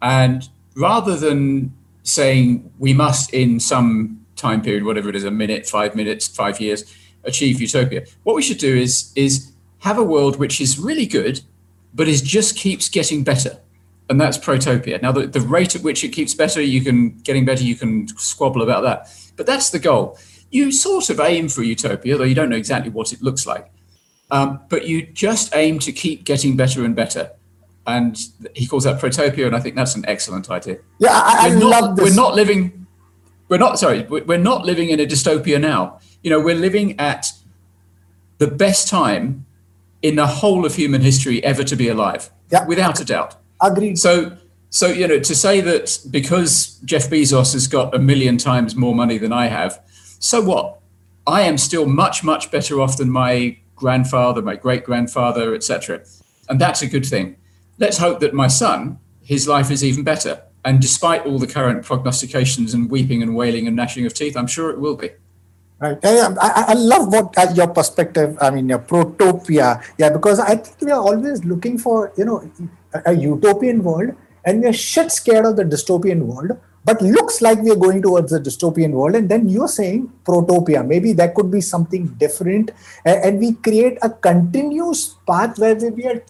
[0.00, 5.68] And rather than saying we must, in some time period, whatever it is, a minute,
[5.68, 6.84] five minutes, five years,
[7.24, 11.40] achieve utopia, what we should do is, is have a world which is really good,
[11.94, 13.58] but is just keeps getting better
[14.12, 15.00] and that's protopia.
[15.00, 18.06] Now, the, the rate at which it keeps better, you can getting better, you can
[18.18, 20.18] squabble about that, but that's the goal.
[20.50, 23.72] You sort of aim for utopia, though you don't know exactly what it looks like,
[24.30, 27.30] um, but you just aim to keep getting better and better.
[27.86, 28.18] And
[28.54, 30.76] he calls that protopia, and I think that's an excellent idea.
[30.98, 32.10] Yeah, I, I we're not, love this.
[32.10, 32.86] We're not living.
[33.48, 34.02] We're not sorry.
[34.02, 36.00] We're not living in a dystopia now.
[36.22, 37.32] You know, we're living at
[38.36, 39.46] the best time
[40.02, 42.66] in the whole of human history ever to be alive, yeah.
[42.66, 43.36] without a doubt.
[43.62, 43.98] Agreed.
[43.98, 44.36] So,
[44.70, 48.94] so you know, to say that because Jeff Bezos has got a million times more
[48.94, 49.80] money than I have,
[50.18, 50.80] so what?
[51.26, 56.02] I am still much, much better off than my grandfather, my great grandfather, etc.
[56.48, 57.36] And that's a good thing.
[57.78, 60.42] Let's hope that my son, his life is even better.
[60.64, 64.46] And despite all the current prognostications and weeping and wailing and gnashing of teeth, I'm
[64.46, 65.10] sure it will be.
[65.80, 65.98] Right.
[66.04, 68.38] I, I love what uh, your perspective.
[68.40, 69.82] I mean, your protopia.
[69.98, 72.48] Yeah, because I think we are always looking for you know
[73.06, 76.52] a, utopian world and we're shit scared of the dystopian world
[76.84, 80.84] but looks like we're going towards the dystopian world and then you're saying protopia.
[80.84, 82.72] Maybe that could be something different
[83.04, 86.22] and, and we create a continuous path where we are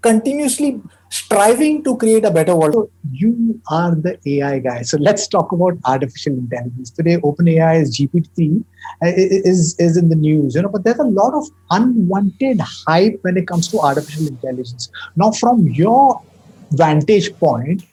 [0.00, 2.72] continuously striving to create a better world.
[2.72, 4.82] So you are the AI guy.
[4.82, 6.90] So let's talk about artificial intelligence.
[6.90, 8.64] Today, OpenAI is GPT
[9.02, 13.18] uh, is is in the news, you know, but there's a lot of unwanted hype
[13.22, 14.90] when it comes to artificial intelligence.
[15.16, 16.22] Now, from your
[16.70, 17.84] vantage point,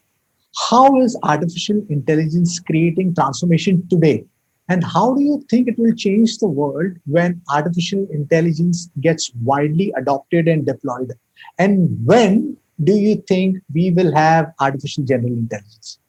[0.69, 4.25] how is artificial intelligence creating transformation today?
[4.69, 9.91] And how do you think it will change the world when artificial intelligence gets widely
[9.97, 11.13] adopted and deployed?
[11.57, 15.99] And when do you think we will have artificial general intelligence?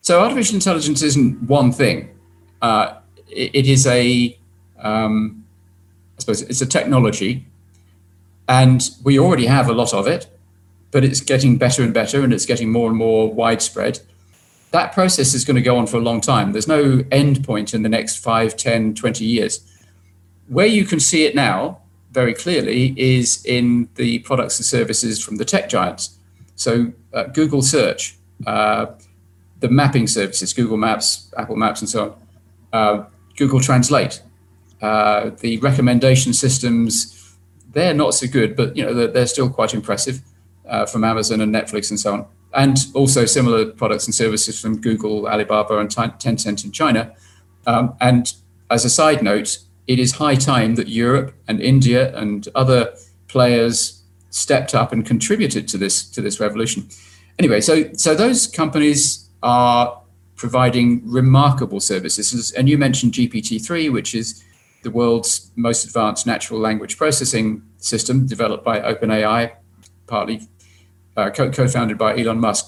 [0.00, 2.10] So, artificial intelligence isn't one thing.
[2.62, 2.94] Uh,
[3.28, 4.38] it, it is a,
[4.78, 5.44] um,
[6.16, 7.46] I suppose, it's a technology,
[8.48, 10.26] and we already have a lot of it,
[10.90, 14.00] but it's getting better and better, and it's getting more and more widespread.
[14.70, 16.52] That process is going to go on for a long time.
[16.52, 19.66] There's no end point in the next 5, 10, 20 years.
[20.48, 25.36] Where you can see it now very clearly is in the products and services from
[25.36, 26.18] the tech giants.
[26.56, 28.86] So uh, Google Search, uh,
[29.60, 32.14] the mapping services, Google Maps, Apple Maps, and so on,
[32.72, 33.04] uh,
[33.36, 34.22] Google Translate,
[34.82, 37.36] uh, the recommendation systems,
[37.72, 40.20] they're not so good, but you know they're, they're still quite impressive
[40.68, 44.80] uh, from Amazon and Netflix and so on, and also similar products and services from
[44.80, 47.14] Google, Alibaba, and Tencent in China.
[47.66, 48.32] Um, and
[48.70, 49.58] as a side note,
[49.90, 52.94] it is high time that Europe and India and other
[53.26, 56.88] players stepped up and contributed to this to this revolution.
[57.40, 60.00] Anyway, so so those companies are
[60.36, 64.44] providing remarkable services, and you mentioned GPT-3, which is
[64.84, 69.50] the world's most advanced natural language processing system developed by OpenAI,
[70.06, 70.48] partly
[71.16, 72.64] uh, co- founded by Elon Musk.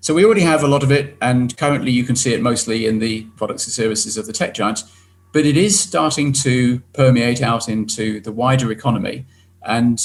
[0.00, 2.86] So we already have a lot of it, and currently you can see it mostly
[2.86, 4.82] in the products and services of the tech giants
[5.36, 9.26] but it is starting to permeate out into the wider economy.
[9.66, 10.00] And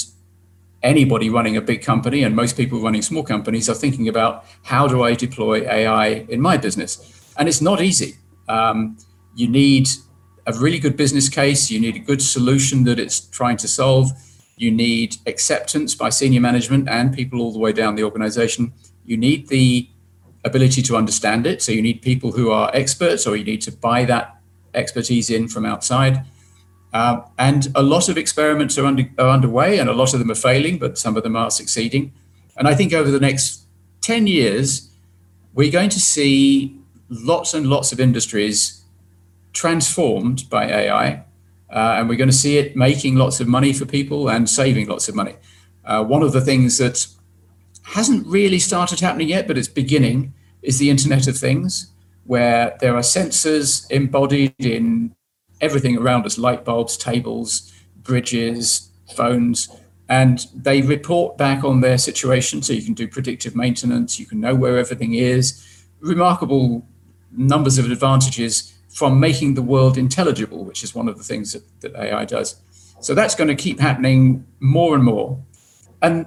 [0.82, 4.86] anybody running a big company and most people running small companies are thinking about how
[4.86, 7.32] do I deploy AI in my business?
[7.38, 8.18] And it's not easy.
[8.46, 8.98] Um,
[9.34, 9.88] you need
[10.46, 14.10] a really good business case, you need a good solution that it's trying to solve,
[14.58, 18.74] you need acceptance by senior management and people all the way down the organization.
[19.06, 19.88] You need the
[20.44, 21.62] ability to understand it.
[21.62, 24.41] So you need people who are experts, or you need to buy that
[24.74, 26.24] expertise in from outside.
[26.92, 30.30] Uh, and a lot of experiments are, under, are underway, and a lot of them
[30.30, 32.12] are failing, but some of them are succeeding.
[32.56, 33.66] And I think over the next
[34.02, 34.90] 10 years,
[35.54, 38.82] we're going to see lots and lots of industries
[39.52, 41.24] transformed by AI.
[41.70, 44.86] Uh, and we're going to see it making lots of money for people and saving
[44.86, 45.34] lots of money.
[45.84, 47.06] Uh, one of the things that
[47.82, 51.92] hasn't really started happening yet, but it's beginning, is the Internet of Things
[52.24, 55.14] where there are sensors embodied in
[55.60, 59.68] everything around us light bulbs, tables, bridges, phones
[60.08, 62.60] and they report back on their situation.
[62.60, 65.84] So you can do predictive maintenance, you can know where everything is.
[66.00, 66.86] Remarkable
[67.30, 71.62] numbers of advantages from making the world intelligible, which is one of the things that,
[71.80, 72.56] that AI does.
[73.00, 75.42] So that's going to keep happening more and more.
[76.02, 76.26] And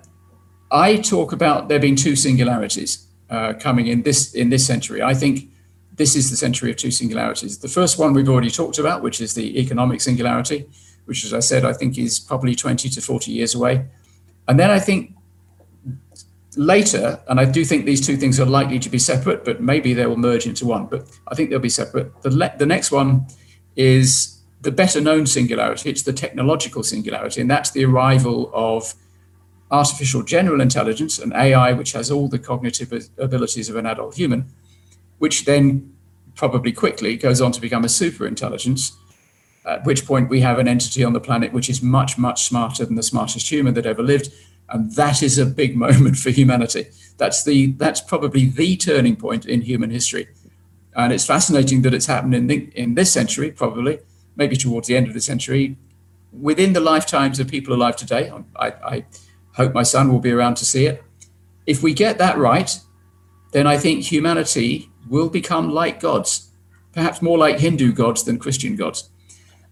[0.72, 5.04] I talk about there being two singularities uh, coming in this in this century.
[5.04, 5.52] I think
[5.96, 7.58] this is the century of two singularities.
[7.58, 10.66] The first one we've already talked about, which is the economic singularity,
[11.06, 13.86] which, as I said, I think is probably 20 to 40 years away.
[14.48, 15.16] And then I think
[16.58, 19.94] later, and I do think these two things are likely to be separate, but maybe
[19.94, 22.22] they will merge into one, but I think they'll be separate.
[22.22, 23.28] The, le- the next one
[23.76, 28.96] is the better known singularity, it's the technological singularity, and that's the arrival of
[29.72, 34.46] artificial general intelligence, an AI which has all the cognitive abilities of an adult human
[35.20, 35.94] which then
[36.36, 38.94] probably quickly goes on to become a superintelligence.
[39.66, 42.86] At which point we have an entity on the planet which is much, much smarter
[42.86, 44.32] than the smartest human that ever lived.
[44.70, 46.88] And that is a big moment for humanity.
[47.18, 50.28] That's the that's probably the turning point in human history.
[50.96, 54.00] And it's fascinating that it's happened in the, in this century, probably,
[54.36, 55.76] maybe towards the end of the century,
[56.32, 58.32] within the lifetimes of people alive today.
[58.56, 59.06] I, I
[59.54, 61.04] hope my son will be around to see it.
[61.66, 62.80] If we get that right,
[63.52, 66.50] then I think humanity will become like gods,
[66.94, 69.10] perhaps more like Hindu gods than Christian gods,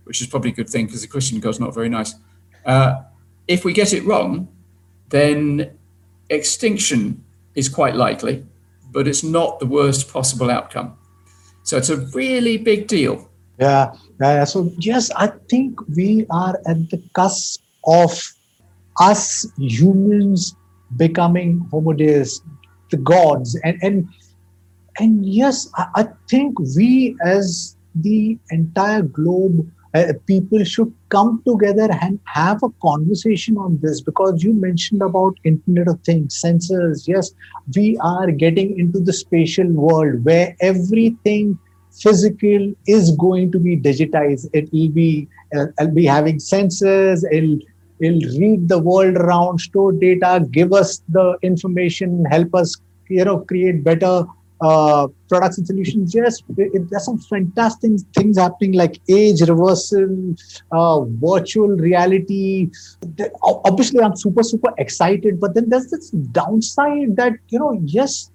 [0.04, 2.16] which is probably a good thing because the Christian God's not very nice.
[2.66, 3.04] Uh,
[3.48, 4.48] if we get it wrong,
[5.10, 5.72] then
[6.30, 7.24] extinction
[7.56, 8.46] is quite likely,
[8.92, 10.98] but it's not the worst possible outcome.
[11.64, 13.30] So it's a really big deal.
[13.60, 13.94] Yeah.
[14.20, 14.44] yeah.
[14.44, 18.22] So, yes, I think we are at the cusp of
[19.00, 20.56] us humans
[20.98, 22.42] becoming Homo Deus,
[22.90, 23.58] the gods.
[23.64, 24.10] And, and
[25.00, 31.88] and yes, I, I think we as the entire globe uh, people should come together
[32.02, 37.08] and have a conversation on this because you mentioned about internet of things sensors.
[37.08, 37.32] Yes
[37.76, 41.60] we are getting into the spatial world where everything
[41.92, 44.48] physical is going to be digitized.
[44.54, 47.24] It will be uh, it'll be having sensors.
[47.32, 47.60] It'll
[48.00, 52.76] it'll read the world around store data give us the information help us
[53.08, 54.26] you know create better
[54.64, 56.16] uh, products and solutions.
[56.16, 60.36] Yes, there's some fantastic things happening like age reversal,
[60.72, 62.70] uh, virtual reality.
[63.44, 65.40] Obviously, I'm super, super excited.
[65.40, 68.32] But then there's this downside that, you know, yes,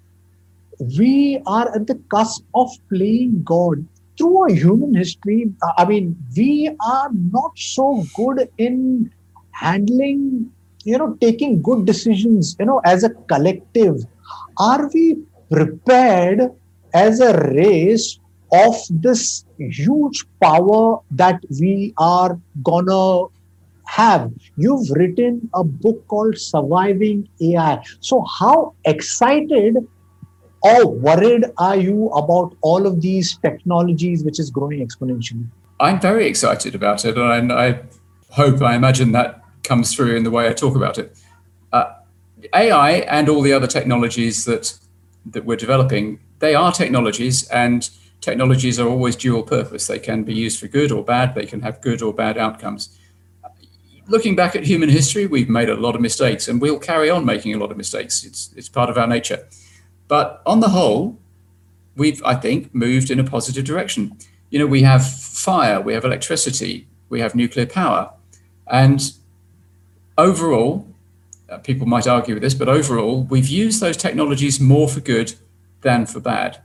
[0.97, 3.85] we are at the cusp of playing God.
[4.17, 9.09] Through our human history, I mean, we are not so good in
[9.51, 10.51] handling,
[10.83, 14.05] you know, taking good decisions, you know, as a collective.
[14.57, 15.17] Are we
[15.51, 16.51] prepared
[16.93, 18.19] as a race
[18.51, 23.25] of this huge power that we are gonna
[23.85, 24.31] have.
[24.55, 27.83] You've written a book called Surviving AI.
[27.99, 29.77] So, how excited
[30.61, 35.47] or worried are you about all of these technologies which is growing exponentially?
[35.79, 37.81] I'm very excited about it, and I
[38.31, 41.17] hope, I imagine that comes through in the way I talk about it.
[41.71, 41.93] Uh,
[42.53, 44.77] AI and all the other technologies that
[45.31, 47.89] that we're developing, they are technologies, and
[48.21, 49.87] technologies are always dual purpose.
[49.87, 51.35] They can be used for good or bad.
[51.35, 52.97] They can have good or bad outcomes.
[54.07, 57.25] Looking back at human history, we've made a lot of mistakes, and we'll carry on
[57.25, 58.23] making a lot of mistakes.
[58.23, 59.47] It's it's part of our nature.
[60.07, 61.19] But on the whole,
[61.95, 64.17] we've I think moved in a positive direction.
[64.49, 68.11] You know, we have fire, we have electricity, we have nuclear power,
[68.65, 69.13] and
[70.17, 70.87] overall,
[71.57, 75.33] people might argue with this, but overall, we've used those technologies more for good
[75.81, 76.61] than for bad.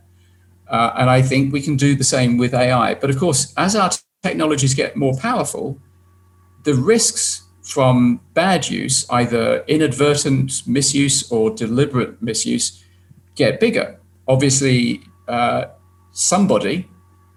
[0.69, 2.95] Uh, and I think we can do the same with AI.
[2.95, 3.91] But of course, as our
[4.23, 5.79] technologies get more powerful,
[6.65, 12.85] the risks from bad use, either inadvertent misuse or deliberate misuse,
[13.35, 13.99] get bigger.
[14.29, 15.67] Obviously, uh,
[16.13, 16.89] somebody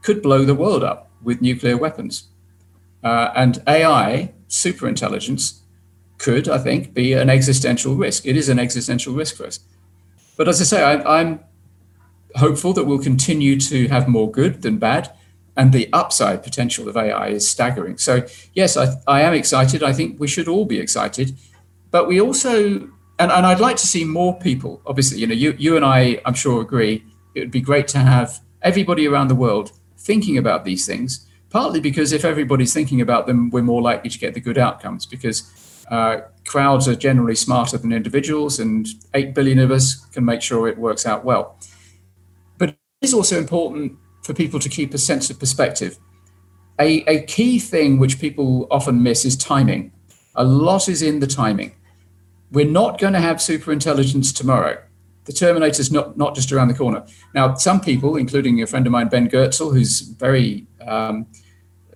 [0.02, 2.28] could blow the world up with nuclear weapons.
[3.04, 5.60] Uh, and AI, superintelligence,
[6.18, 8.26] could, I think, be an existential risk.
[8.26, 9.60] It is an existential risk for us.
[10.36, 11.40] But as I say, I, am
[12.36, 15.12] hopeful that we'll continue to have more good than bad.
[15.56, 17.98] And the upside potential of AI is staggering.
[17.98, 19.82] So, yes, I, I am excited.
[19.82, 21.36] I think we should all be excited.
[21.90, 25.56] But we also, and, and I'd like to see more people, obviously, you know, you,
[25.58, 27.04] you and I, I'm sure, agree
[27.34, 31.80] it would be great to have everybody around the world thinking about these things partly
[31.80, 35.44] because if everybody's thinking about them, we're more likely to get the good outcomes because
[35.90, 40.68] uh, crowds are generally smarter than individuals, and 8 billion of us can make sure
[40.68, 41.58] it works out well.
[42.58, 45.98] But it is also important for people to keep a sense of perspective.
[46.80, 49.92] A, a key thing which people often miss is timing.
[50.36, 51.76] A lot is in the timing.
[52.52, 54.82] We're not going to have super intelligence tomorrow.
[55.26, 57.06] The Terminator's not, not just around the corner.
[57.34, 61.26] Now, some people, including a friend of mine, Ben Goertzel, who's very um,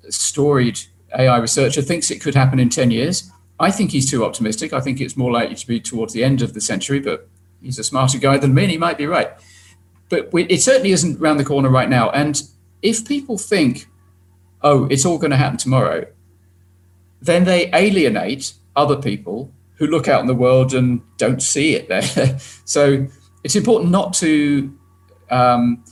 [0.10, 0.82] storied
[1.17, 3.32] AI researcher, thinks it could happen in 10 years.
[3.62, 4.74] I think he's too optimistic.
[4.74, 7.30] I think it's more likely to be towards the end of the century, but
[7.62, 9.30] he's a smarter guy than me and he might be right.
[10.10, 12.10] But we, it certainly isn't around the corner right now.
[12.10, 12.41] And
[12.82, 13.86] if people think,
[14.63, 16.08] oh, it's all going to happen tomorrow,
[17.21, 21.88] then they alienate other people who look out in the world and don't see it
[21.88, 22.39] there.
[22.65, 23.06] so
[23.43, 24.76] it's important not to,
[25.30, 25.84] um,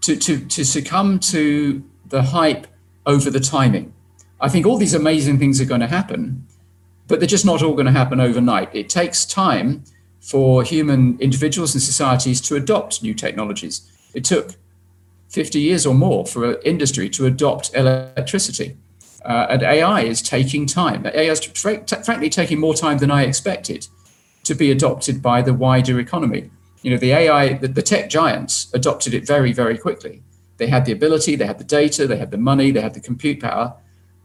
[0.00, 2.66] to, to, to succumb to the hype
[3.04, 3.92] over the timing.
[4.40, 6.46] I think all these amazing things are going to happen,
[7.10, 8.70] but they're just not all going to happen overnight.
[8.72, 9.82] It takes time
[10.20, 13.82] for human individuals and societies to adopt new technologies.
[14.14, 14.54] It took
[15.28, 18.76] 50 years or more for an industry to adopt electricity.
[19.24, 21.04] Uh, and AI is taking time.
[21.04, 23.88] AI is frankly taking more time than I expected
[24.44, 26.50] to be adopted by the wider economy.
[26.82, 30.22] You know, the AI, the, the tech giants adopted it very, very quickly.
[30.58, 33.00] They had the ability, they had the data, they had the money, they had the
[33.00, 33.74] compute power.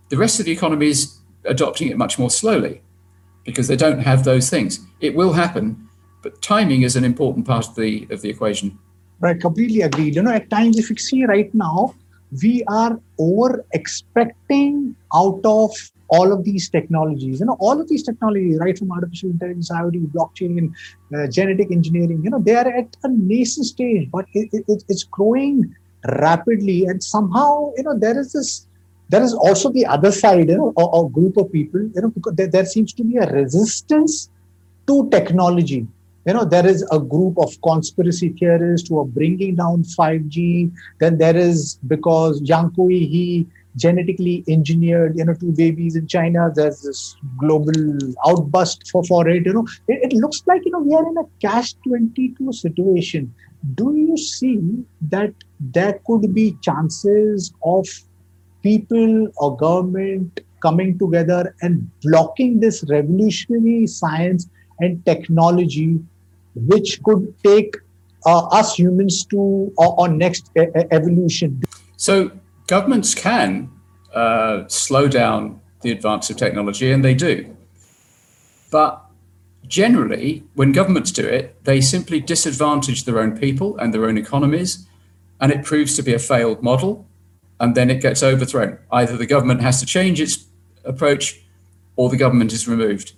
[0.09, 1.17] The rest of the economy is
[1.47, 2.81] adopting it much more slowly
[3.43, 4.79] because they don't have those things.
[4.99, 5.87] It will happen,
[6.21, 8.77] but timing is an important part of the of the equation.
[9.19, 10.15] Right, completely agreed.
[10.15, 11.95] You know, at times if you see right now,
[12.43, 15.71] we are over expecting out of
[16.09, 17.39] all of these technologies.
[17.39, 20.75] You know, all of these technologies, right from artificial intelligence, IoT, blockchain, and
[21.15, 22.21] uh, genetic engineering.
[22.23, 25.75] You know, they are at a nascent stage, but it, it, it's growing
[26.07, 28.67] rapidly, and somehow, you know, there is this
[29.09, 32.09] there is also the other side, you know, a, a group of people, you know,
[32.09, 34.29] because there, there seems to be a resistance
[34.87, 35.87] to technology.
[36.25, 40.71] You know, there is a group of conspiracy theorists who are bringing down 5G.
[40.99, 43.45] Then there is because Jiankui He
[43.75, 46.51] genetically engineered, you know, two babies in China.
[46.53, 47.73] There's this global
[48.27, 49.45] outburst for, for it.
[49.45, 53.33] You know, it, it looks like, you know, we are in a catch 22 situation.
[53.75, 57.87] Do you see that there could be chances of
[58.65, 64.49] people or government coming together and blocking this revolutionary science
[64.79, 65.99] and technology,
[66.55, 67.75] which could take
[68.25, 71.61] uh, us humans to our, next e- evolution?
[71.97, 72.31] So
[72.65, 73.69] governments can
[74.13, 77.55] uh, slow down the advance of technology, and they do.
[78.71, 79.05] But
[79.67, 84.87] generally, when governments do it, they simply disadvantage their own people and their own economies,
[85.39, 87.05] and it proves to be a failed model,
[87.59, 88.77] and then it gets overthrown.
[88.91, 90.45] Either the government has to change its
[90.83, 91.41] approach,
[91.95, 93.13] or the government is removed.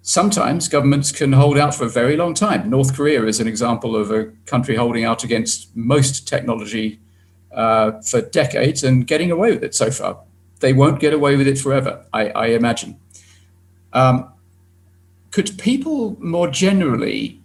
[0.00, 2.68] Sometimes governments can hold out for a very long time.
[2.68, 6.98] North Korea is an example of a country holding out against most technology
[7.52, 10.18] uh, for decades and getting away with it so far.
[10.60, 12.98] They won't get away with it forever, I, I imagine.
[13.92, 14.32] Um,
[15.30, 17.41] could people more generally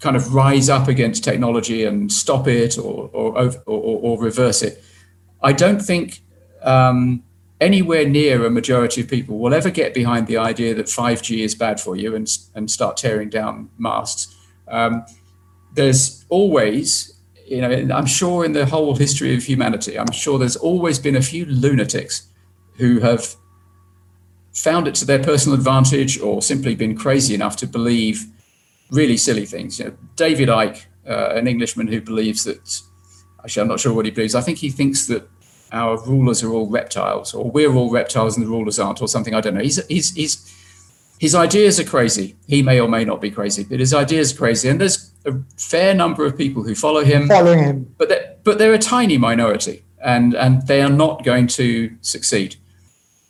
[0.00, 4.82] kind of rise up against technology and stop it or, or, or, or reverse it?
[5.42, 6.20] I don't think
[6.62, 7.22] um,
[7.60, 11.54] anywhere near a majority of people will ever get behind the idea that 5G is
[11.54, 14.34] bad for you and, and start tearing down masts.
[14.68, 15.04] Um,
[15.74, 17.16] there's always
[17.46, 21.16] you know, I'm sure in the whole history of humanity, I'm sure there's always been
[21.16, 22.26] a few lunatics
[22.74, 23.36] who have
[24.52, 28.26] found it to their personal advantage or simply been crazy enough to believe
[28.90, 29.78] really silly things.
[29.78, 32.82] You know, David Icke, uh, an Englishman who believes that,
[33.42, 34.34] actually, I'm not sure what he believes.
[34.34, 35.28] I think he thinks that
[35.72, 39.34] our rulers are all reptiles, or we're all reptiles and the rulers aren't, or something.
[39.34, 39.62] I don't know.
[39.62, 40.54] He's he's he's
[41.18, 42.36] his ideas are crazy.
[42.46, 44.68] He may or may not be crazy, but his ideas are crazy.
[44.68, 47.28] And there's a fair number of people who follow him.
[47.28, 47.94] Following him.
[47.96, 52.56] But they're, but they're a tiny minority and, and they are not going to succeed.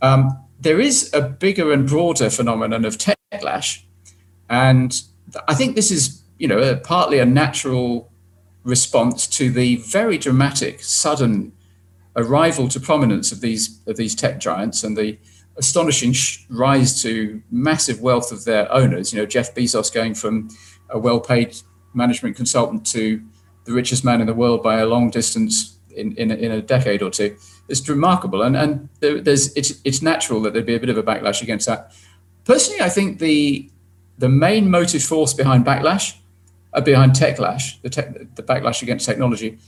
[0.02, 3.82] Um, there is a bigger and broader phenomenon of techlash.
[4.48, 5.00] And
[5.48, 8.12] I think this is, you know, a, partly a natural
[8.64, 11.52] response to the very dramatic, sudden
[12.16, 15.18] arrival to prominence of these of these tech giants and the
[15.56, 16.14] astonishing
[16.48, 19.12] rise to massive wealth of their owners.
[19.12, 20.48] You know, Jeff Bezos going from
[20.90, 21.56] a well-paid
[21.94, 23.22] management consultant to
[23.64, 26.62] the richest man in the world by a long distance in, in, a, in a
[26.62, 27.36] decade or two.
[27.68, 30.98] It's remarkable, and and there, there's it's it's natural that there'd be a bit of
[30.98, 31.92] a backlash against that.
[32.44, 33.70] Personally, I think the
[34.18, 36.16] the main motive force behind backlash,
[36.72, 39.58] uh, behind techlash, the the backlash against technology,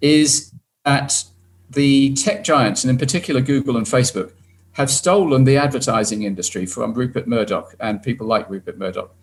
[0.00, 0.52] is
[0.84, 1.24] that
[1.70, 4.32] the tech giants, and in particular Google and Facebook,
[4.72, 9.14] have stolen the advertising industry from Rupert Murdoch and people like Rupert Murdoch.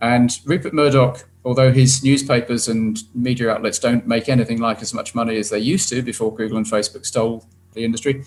[0.00, 5.14] And Rupert Murdoch, although his newspapers and media outlets don't make anything like as much
[5.14, 8.24] money as they used to before Google and Facebook stole the industry,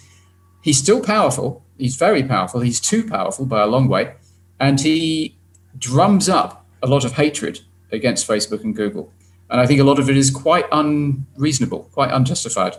[0.62, 1.64] he's still powerful.
[1.78, 2.62] He's very powerful.
[2.62, 4.16] He's too powerful by a long way.
[4.60, 5.38] And he
[5.78, 7.62] drums up a lot of hatred
[7.92, 9.12] against Facebook and Google.
[9.50, 12.76] And I think a lot of it is quite unreasonable, quite unjustified.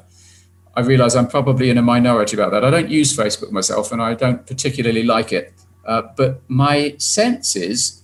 [0.75, 2.65] I realize I'm probably in a minority about that.
[2.65, 5.55] I don't use Facebook myself and I don't particularly like it.
[5.87, 8.03] Uh, but my sense is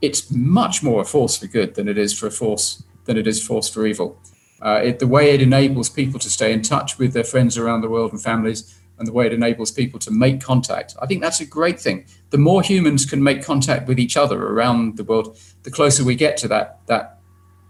[0.00, 3.26] it's much more a force for good than it is for a force than it
[3.26, 4.18] is force for evil.
[4.60, 7.80] Uh, it, the way it enables people to stay in touch with their friends around
[7.80, 11.22] the world and families, and the way it enables people to make contact, I think
[11.22, 12.06] that's a great thing.
[12.30, 16.14] The more humans can make contact with each other around the world, the closer we
[16.14, 17.18] get to that that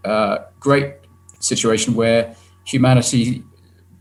[0.05, 0.95] uh, great
[1.39, 3.43] situation where humanity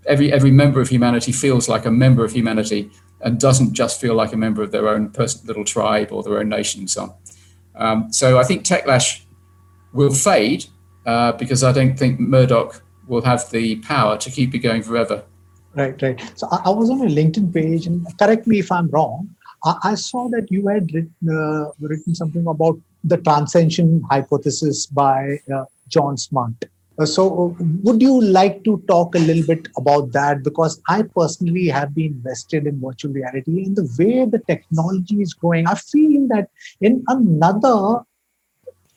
[0.07, 4.15] every every member of humanity feels like a member of humanity and doesn't just feel
[4.15, 7.03] like a member of their own personal little tribe or their own nation and so
[7.03, 7.15] on.
[7.75, 9.23] Um, so I think Techlash
[9.93, 10.67] will fade
[11.07, 15.25] uh, because I don't think Murdoch will have the power to keep it going forever.
[15.75, 16.33] Right, right.
[16.39, 19.29] So I, I was on a LinkedIn page, and correct me if I'm wrong.
[19.65, 25.39] I, I saw that you had written, uh, written something about the transcension hypothesis by
[25.55, 26.65] uh, John Smart.
[26.99, 30.43] Uh, so, would you like to talk a little bit about that?
[30.43, 35.33] Because I personally have been invested in virtual reality and the way the technology is
[35.33, 35.69] growing.
[35.69, 36.49] I feel that
[36.81, 38.01] in another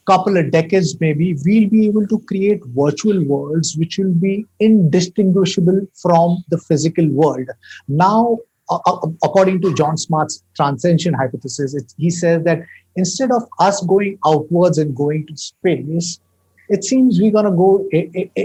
[0.05, 5.87] couple of decades, maybe we'll be able to create virtual worlds which will be indistinguishable
[6.01, 7.47] from the physical world.
[7.87, 8.39] Now,
[9.23, 12.63] according to John Smart's transcension hypothesis, he says that
[12.95, 16.19] instead of us going outwards and going to space,
[16.69, 17.87] it seems we're going to go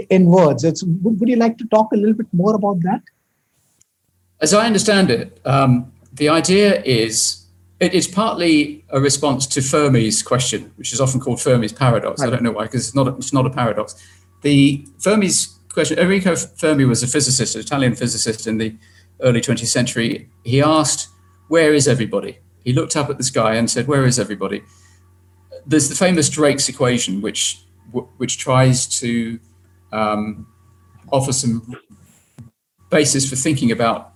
[0.09, 0.63] inwards.
[0.63, 3.01] It's, would you like to talk a little bit more about that?
[4.41, 7.46] As I understand it, um, the idea is
[7.79, 12.21] it is partly a response to Fermi's question, which is often called Fermi's paradox.
[12.21, 12.27] Right.
[12.27, 13.95] I don't know why, because it's not a, it's not a paradox.
[14.41, 15.99] The Fermi's question.
[15.99, 18.75] Enrico Fermi was a physicist, an Italian physicist in the
[19.21, 21.09] early 20th century, he asked,
[21.47, 22.39] Where is everybody?
[22.63, 24.63] He looked up at the sky and said, Where is everybody?
[25.65, 27.61] There's the famous Drake's equation, which,
[28.17, 29.39] which tries to
[29.91, 30.47] um,
[31.11, 31.75] offer some
[32.89, 34.13] basis for thinking about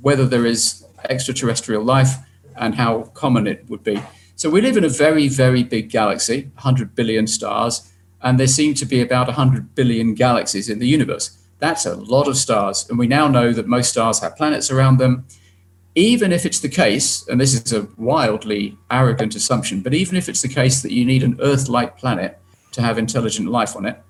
[0.00, 2.16] whether there is extraterrestrial life
[2.56, 4.02] and how common it would be.
[4.36, 8.74] So we live in a very, very big galaxy, 100 billion stars, and there seem
[8.74, 11.38] to be about 100 billion galaxies in the universe.
[11.58, 12.86] That's a lot of stars.
[12.88, 15.26] And we now know that most stars have planets around them.
[15.94, 20.28] Even if it's the case, and this is a wildly arrogant assumption, but even if
[20.28, 22.38] it's the case that you need an Earth like planet
[22.72, 24.02] to have intelligent life on it,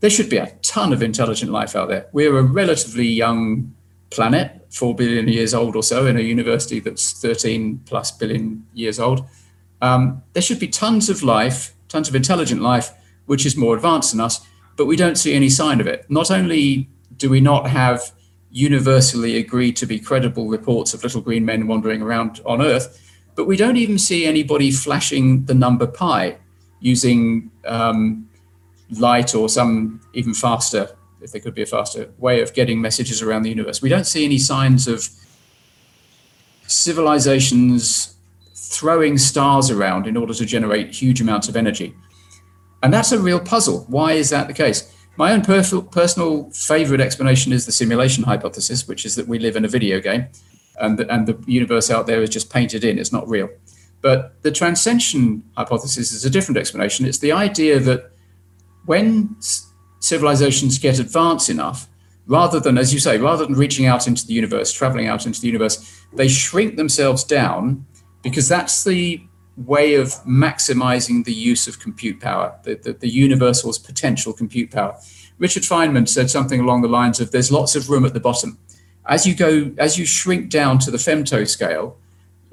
[0.00, 2.08] there should be a ton of intelligent life out there.
[2.12, 3.72] We're a relatively young
[4.14, 8.98] planet, 4 billion years old or so, in a university that's 13 plus billion years
[9.00, 9.24] old.
[9.80, 12.90] Um, there should be tons of life, tons of intelligent life,
[13.26, 14.46] which is more advanced than us,
[14.76, 16.06] but we don't see any sign of it.
[16.08, 18.12] Not only do we not have
[18.50, 23.00] universally agreed to be credible reports of little green men wandering around on Earth,
[23.34, 26.36] but we don't even see anybody flashing the number pi
[26.80, 28.28] using um,
[28.98, 30.90] light or some even faster,
[31.22, 33.80] if there could be a faster way of getting messages around the universe.
[33.80, 35.08] We don't see any signs of
[36.66, 38.14] civilizations
[38.54, 41.94] throwing stars around in order to generate huge amounts of energy.
[42.82, 43.84] And that's a real puzzle.
[43.88, 44.92] Why is that the case?
[45.16, 49.64] My own personal favorite explanation is the simulation hypothesis, which is that we live in
[49.64, 50.28] a video game
[50.80, 53.48] and the, and the universe out there is just painted in, it's not real.
[54.00, 57.06] But the transcension hypothesis is a different explanation.
[57.06, 58.10] It's the idea that
[58.86, 59.36] when
[60.02, 61.88] civilizations get advanced enough,
[62.26, 65.40] rather than, as you say, rather than reaching out into the universe, traveling out into
[65.40, 67.86] the universe, they shrink themselves down
[68.22, 69.22] because that's the
[69.56, 74.96] way of maximizing the use of compute power, the, the, the, universal's potential compute power.
[75.38, 78.58] Richard Feynman said something along the lines of there's lots of room at the bottom.
[79.06, 81.98] As you go, as you shrink down to the femto scale,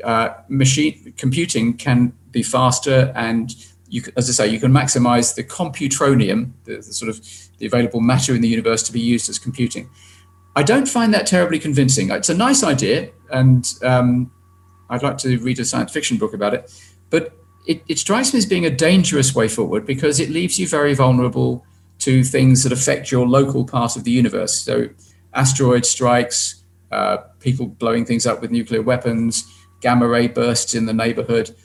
[0.04, 3.56] uh, machine computing can be faster and
[3.90, 7.20] you, as I say, you can maximize the computronium, the, the, sort of
[7.58, 9.90] the available matter in the universe to be used as computing.
[10.56, 12.12] I don't find that terribly convincing.
[12.12, 14.32] It's a nice idea, and um,
[14.90, 16.72] I'd like to read a science fiction book about it,
[17.10, 17.34] but
[17.68, 20.94] it, it strikes me as being a dangerous way forward because it leaves you very
[20.94, 21.66] vulnerable
[22.00, 24.60] to things that affect your local part of the universe.
[24.62, 24.90] So,
[25.34, 29.44] asteroid strikes, uh, people blowing things up with nuclear weapons,
[29.82, 31.56] gamma ray bursts in the neighborhood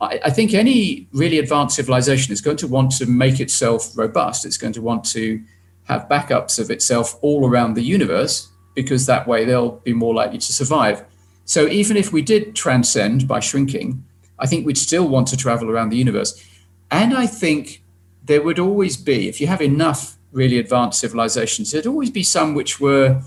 [0.00, 4.44] I, I think any really advanced civilization is going to want to make itself robust.
[4.44, 5.42] It's going to want to
[5.84, 10.38] have backups of itself all around the universe because that way they'll be more likely
[10.38, 11.04] to survive.
[11.44, 14.04] So even if we did transcend by shrinking,
[14.38, 16.44] I think we'd still want to travel around the universe.
[16.90, 17.82] And I think
[18.24, 22.54] there would always be, if you have enough really advanced civilizations, there'd always be some
[22.54, 23.22] which were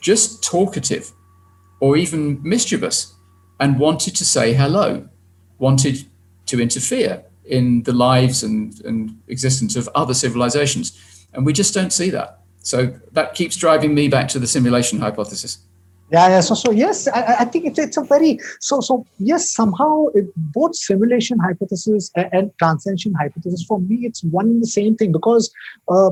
[0.00, 1.10] just talkative
[1.80, 3.14] or even mischievous
[3.60, 5.08] and wanted to say hello
[5.58, 6.06] wanted
[6.46, 11.26] to interfere in the lives and, and existence of other civilizations.
[11.32, 12.40] And we just don't see that.
[12.62, 15.58] So that keeps driving me back to the simulation hypothesis.
[16.10, 16.40] Yeah, yeah.
[16.40, 19.50] So, so yes, I, I think it's, it's a very so so yes.
[19.50, 24.96] Somehow, it, both simulation hypothesis and, and hypothesis for me, it's one and the same
[24.96, 25.52] thing because,
[25.88, 26.10] uh,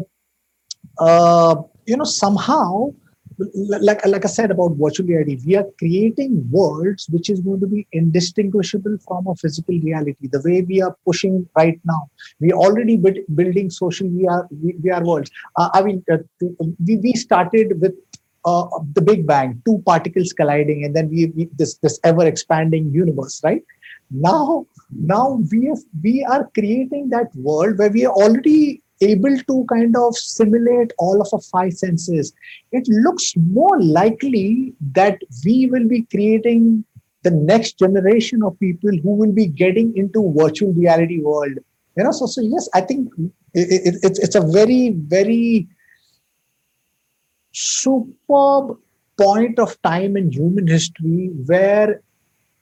[0.99, 2.92] uh, you know, somehow
[3.39, 7.66] like like I said about virtual reality, we are creating worlds which is going to
[7.66, 10.28] be indistinguishable from a physical reality.
[10.28, 12.09] The way we are pushing right now,
[12.41, 14.49] we already build, building social VR
[14.82, 15.30] VR worlds.
[15.57, 16.18] Uh, I mean, uh,
[16.87, 17.95] we we started with
[18.47, 22.91] uh, the Big Bang, two particles colliding, and then we, we this this ever expanding
[22.91, 23.62] universe, right?
[24.11, 29.66] Now, now we have, we are creating that world where we are already able to
[29.68, 32.32] kind of simulate all of our five senses,
[32.72, 36.84] it looks more likely that we will be creating
[37.22, 41.59] the next generation of people who will be getting into virtual reality world.
[41.97, 43.12] You know, so so yes, I think
[43.55, 45.66] it, it, it's it's a very very
[47.53, 48.78] superb
[49.18, 52.03] point of time in human history where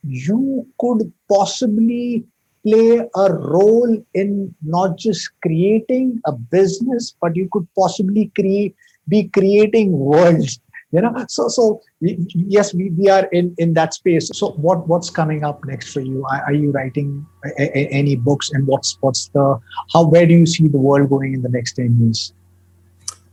[0.05, 2.24] you could possibly
[2.67, 8.75] play a role in not just creating a business, but you could possibly create
[9.09, 10.61] be creating worlds.
[10.93, 14.31] You know, so so yes, we, we are in in that space.
[14.33, 16.25] So what what's coming up next for you?
[16.31, 19.59] Are, are you writing a, a, any books, and what's what's the
[19.93, 22.33] how where do you see the world going in the next ten years?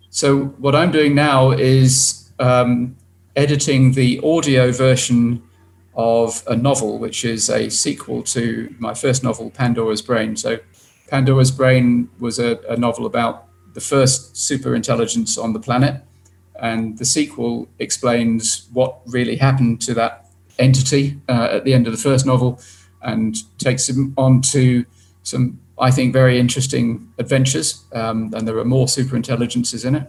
[0.09, 2.95] So what I'm doing now is um,
[3.35, 5.43] editing the audio version
[5.95, 10.35] of a novel, which is a sequel to my first novel, Pandora's Brain.
[10.35, 10.59] So,
[11.09, 16.01] Pandora's Brain was a, a novel about the first super intelligence on the planet.
[16.61, 20.27] and the sequel explains what really happened to that
[20.59, 22.61] entity uh, at the end of the first novel
[23.01, 24.85] and takes him on to
[25.23, 27.83] some, I think, very interesting adventures.
[27.93, 30.07] Um, and there are more super intelligences in it.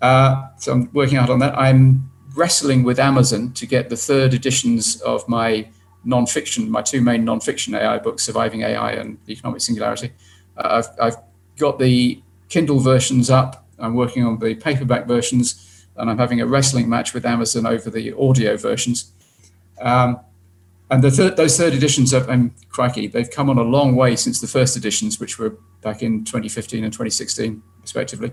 [0.00, 1.58] Uh, so I'm working out on that.
[1.58, 5.68] I'm wrestling with Amazon to get the third editions of my
[6.04, 10.12] non-fiction, my two main non-fiction AI books, Surviving AI and Economic Singularity.
[10.56, 11.16] Uh, I've, I've
[11.56, 13.66] got the Kindle versions up.
[13.78, 17.90] I'm working on the paperback versions, and I'm having a wrestling match with Amazon over
[17.90, 19.12] the audio versions.
[19.80, 20.20] Um,
[20.90, 24.40] and third, those third editions, have, and crikey, they've come on a long way since
[24.40, 28.32] the first editions, which were back in 2015 and 2016, respectively,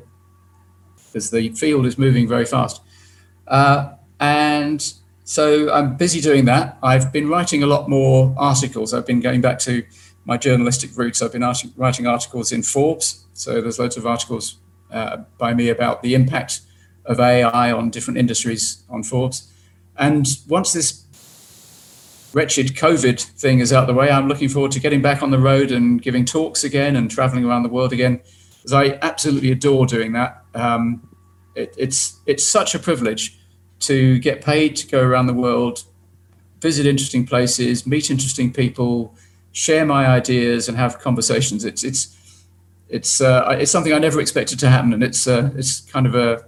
[1.07, 2.81] because the field is moving very fast.
[3.47, 6.77] Uh, and so I'm busy doing that.
[6.83, 8.93] I've been writing a lot more articles.
[8.93, 9.83] I've been going back to
[10.25, 11.21] my journalistic roots.
[11.21, 11.45] I've been
[11.77, 13.25] writing articles in Forbes.
[13.33, 14.57] So there's loads of articles
[14.91, 16.61] uh, by me about the impact
[17.05, 19.51] of AI on different industries on Forbes.
[19.97, 21.05] And once this
[22.33, 25.39] wretched COVID thing is out the way, I'm looking forward to getting back on the
[25.39, 28.21] road and giving talks again and traveling around the world again,
[28.57, 30.43] because I absolutely adore doing that.
[30.53, 31.07] Um,
[31.55, 33.37] it, it's it's such a privilege
[33.81, 35.83] to get paid to go around the world,
[36.61, 39.15] visit interesting places, meet interesting people,
[39.51, 41.65] share my ideas, and have conversations.
[41.65, 42.17] It's it's
[42.89, 46.15] it's uh, it's something I never expected to happen, and it's uh, it's kind of
[46.15, 46.45] a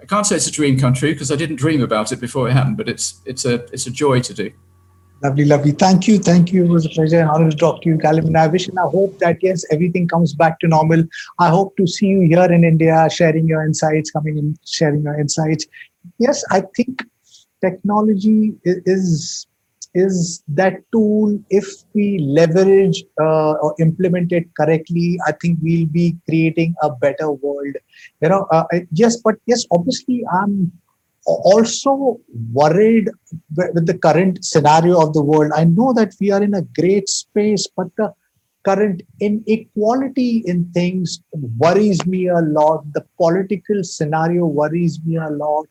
[0.00, 2.48] I can't say it's a dream come true because I didn't dream about it before
[2.48, 4.52] it happened, but it's it's a it's a joy to do.
[5.26, 5.72] Lovely, lovely.
[5.72, 6.18] Thank you.
[6.20, 6.64] Thank you.
[6.64, 8.26] It was a pleasure and honor to talk to you, Calum.
[8.26, 11.02] And I wish and I hope that, yes, everything comes back to normal.
[11.40, 15.18] I hope to see you here in India, sharing your insights, coming in, sharing your
[15.18, 15.66] insights.
[16.20, 17.04] Yes, I think
[17.60, 19.46] technology is
[19.94, 26.14] is that tool if we leverage uh, or implement it correctly i think we'll be
[26.28, 27.74] creating a better world
[28.20, 30.70] you know uh, yes but yes obviously i'm
[31.26, 32.20] also
[32.52, 33.10] worried
[33.56, 35.52] with the current scenario of the world.
[35.54, 38.12] I know that we are in a great space, but the
[38.64, 42.84] current inequality in things worries me a lot.
[42.92, 45.66] The political scenario worries me a lot.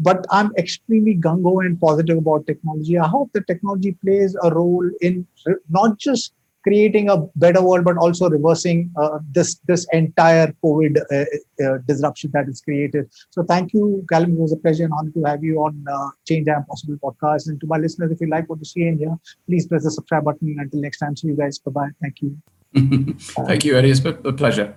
[0.00, 2.98] But I'm extremely gung ho and positive about technology.
[2.98, 5.26] I hope the technology plays a role in
[5.68, 6.32] not just
[6.68, 11.24] creating a better world, but also reversing uh, this this entire COVID uh,
[11.64, 13.08] uh, disruption that is created.
[13.30, 14.32] So thank you, Calum.
[14.32, 17.48] It was a pleasure and honor to have you on uh, Change and Possible podcast.
[17.48, 19.16] And to my listeners, if you like what you see in here,
[19.46, 20.56] please press the subscribe button.
[20.58, 21.58] Until next time, see you guys.
[21.58, 21.90] Bye bye.
[22.02, 22.36] Thank you.
[23.50, 23.90] thank you, Eddie.
[23.90, 24.74] It's a pleasure.